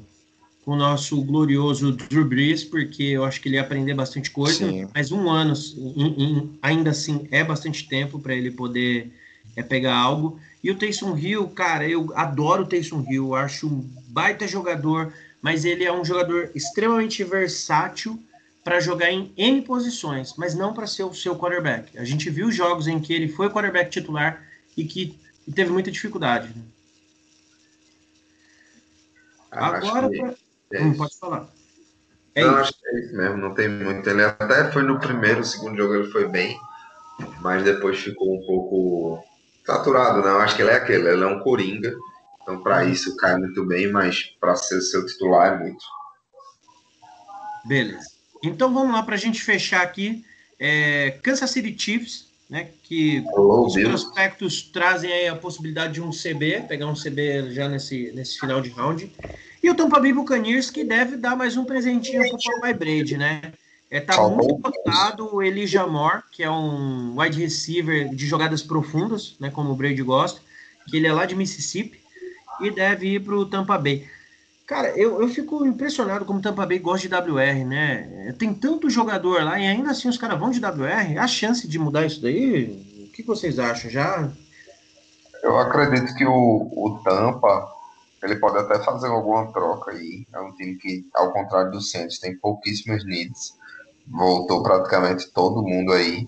[0.63, 4.69] com o nosso glorioso Drew Brees, porque eu acho que ele ia aprender bastante coisa.
[4.69, 4.87] Sim.
[4.93, 9.11] Mas um ano, in, in, ainda assim, é bastante tempo para ele poder
[9.55, 10.39] é, pegar algo.
[10.63, 15.11] E o Taysom Hill, cara, eu adoro o Taysom Hill, acho um baita jogador
[15.43, 18.17] mas ele é um jogador extremamente versátil
[18.63, 21.97] para jogar em N posições, mas não para ser o seu quarterback.
[21.97, 24.41] A gente viu jogos em que ele foi quarterback titular
[24.77, 26.47] e que e teve muita dificuldade.
[26.55, 26.63] Né?
[29.51, 30.33] Agora, pra...
[30.73, 31.47] é hum, pode falar.
[32.35, 34.09] É não, acho que é isso mesmo, não tem muito.
[34.09, 36.57] Ele até foi no primeiro, segundo jogo ele foi bem,
[37.41, 39.23] mas depois ficou um pouco
[39.65, 40.29] saturado, né?
[40.29, 41.95] Eu acho que ele é aquele, ele é um coringa
[42.43, 45.83] então, para isso, cai muito bem, mas para ser seu titular é muito.
[47.65, 48.11] Beleza.
[48.43, 50.23] Então, vamos lá para a gente fechar aqui.
[50.59, 54.03] É, Kansas City Chiefs, né, que Hello, os Deus.
[54.03, 58.61] prospectos trazem aí a possibilidade de um CB, pegar um CB já nesse, nesse final
[58.61, 59.09] de round.
[59.63, 63.17] E o Tampa Bay Buccaneers, que deve dar mais um presentinho para o Papai Brady,
[63.17, 63.53] né?
[63.89, 69.35] É, tá muito cotado o Elijah Moore, que é um wide receiver de jogadas profundas,
[69.39, 70.41] né, como o Brady gosta,
[70.89, 71.97] que ele é lá de Mississippi
[72.59, 74.05] e deve ir para o Tampa Bay.
[74.65, 78.35] Cara, eu, eu fico impressionado como o Tampa Bay gosta de WR, né?
[78.37, 81.19] Tem tanto jogador lá e ainda assim os caras vão de WR.
[81.19, 83.89] A chance de mudar isso daí, o que vocês acham?
[83.89, 84.29] Já?
[85.41, 87.82] Eu acredito que o, o Tampa
[88.23, 90.25] ele pode até fazer alguma troca aí.
[90.33, 93.53] É um time que, ao contrário do Santos, tem pouquíssimas needs.
[94.07, 96.27] Voltou praticamente todo mundo aí.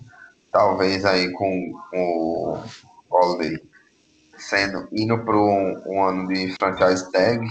[0.52, 2.60] Talvez aí com, com
[3.08, 3.58] o Holiday
[4.38, 7.46] sendo indo para um, um, ano de franchise tag,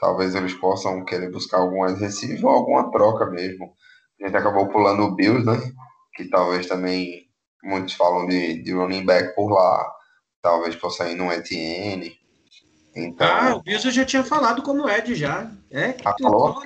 [0.00, 3.72] talvez eles possam querer buscar algum adesivo ou alguma troca mesmo.
[4.20, 5.56] A gente acabou pulando o Bills, né?
[6.14, 7.28] Que talvez também
[7.62, 9.88] muitos falam de, de running back por lá,
[10.42, 12.12] talvez possa ir no ETN.
[12.96, 15.50] Então, ah, o Bills eu já tinha falado como Ed já.
[15.70, 16.14] É, ah,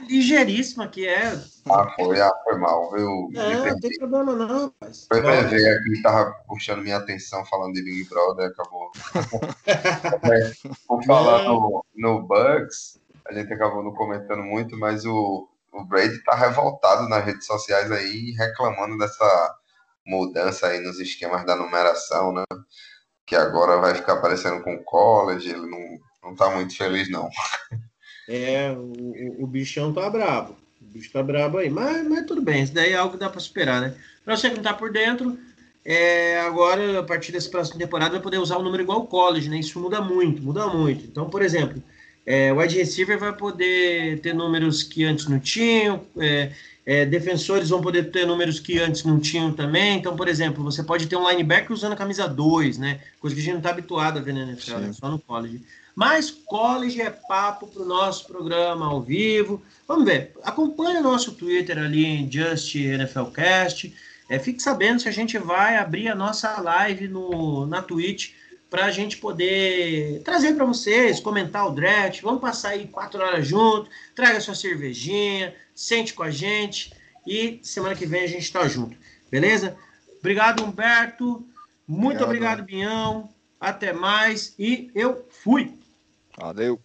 [0.06, 1.32] ligeiríssima que é.
[1.70, 3.30] Ah, foi, ah, foi mal, viu?
[3.34, 5.06] É, não tem problema não, mas.
[5.06, 8.90] Foi ver aqui, tava puxando minha atenção falando de Big Brother, acabou.
[10.86, 16.22] Por falar no, no Bugs, a gente acabou não comentando muito, mas o, o Brady
[16.24, 19.54] tá revoltado nas redes sociais aí, reclamando dessa
[20.06, 22.44] mudança aí nos esquemas da numeração, né?
[23.26, 27.28] Que agora vai ficar aparecendo com college, ele não não tá muito feliz, não.
[28.30, 30.54] É, o, o bichão tá brabo.
[30.82, 31.70] O bicho tá brabo aí.
[31.70, 33.94] Mas, mas tudo bem, isso daí é algo que dá para superar, né?
[34.22, 35.38] Pra você que não tá por dentro,
[35.82, 39.06] é, agora, a partir dessa próxima temporada, vai poder usar o um número igual ao
[39.06, 39.58] college, né?
[39.58, 41.06] Isso muda muito, muda muito.
[41.06, 41.82] Então, por exemplo,
[42.26, 46.52] é, o wide receiver vai poder ter números que antes não tinham, é,
[46.84, 49.96] é, defensores vão poder ter números que antes não tinham também.
[49.96, 53.00] Então, por exemplo, você pode ter um linebacker usando a camisa 2, né?
[53.18, 54.92] Coisa que a gente não está habituado a ver na NFL, né?
[54.92, 55.62] só no college.
[55.98, 59.60] Mas college é papo para o nosso programa ao vivo.
[59.84, 60.32] Vamos ver.
[60.44, 63.92] Acompanhe o nosso Twitter ali em Just NFLcast.
[64.28, 68.30] É, fique sabendo se a gente vai abrir a nossa live no, na Twitch
[68.70, 72.22] para a gente poder trazer para vocês, comentar o draft.
[72.22, 73.90] Vamos passar aí quatro horas junto.
[74.14, 76.92] Traga sua cervejinha, sente com a gente
[77.26, 78.96] e semana que vem a gente está junto.
[79.28, 79.76] Beleza?
[80.20, 81.44] Obrigado, Humberto.
[81.88, 83.28] Muito obrigado, obrigado Binhão.
[83.60, 85.76] Até mais e eu fui.
[86.38, 86.78] 啊只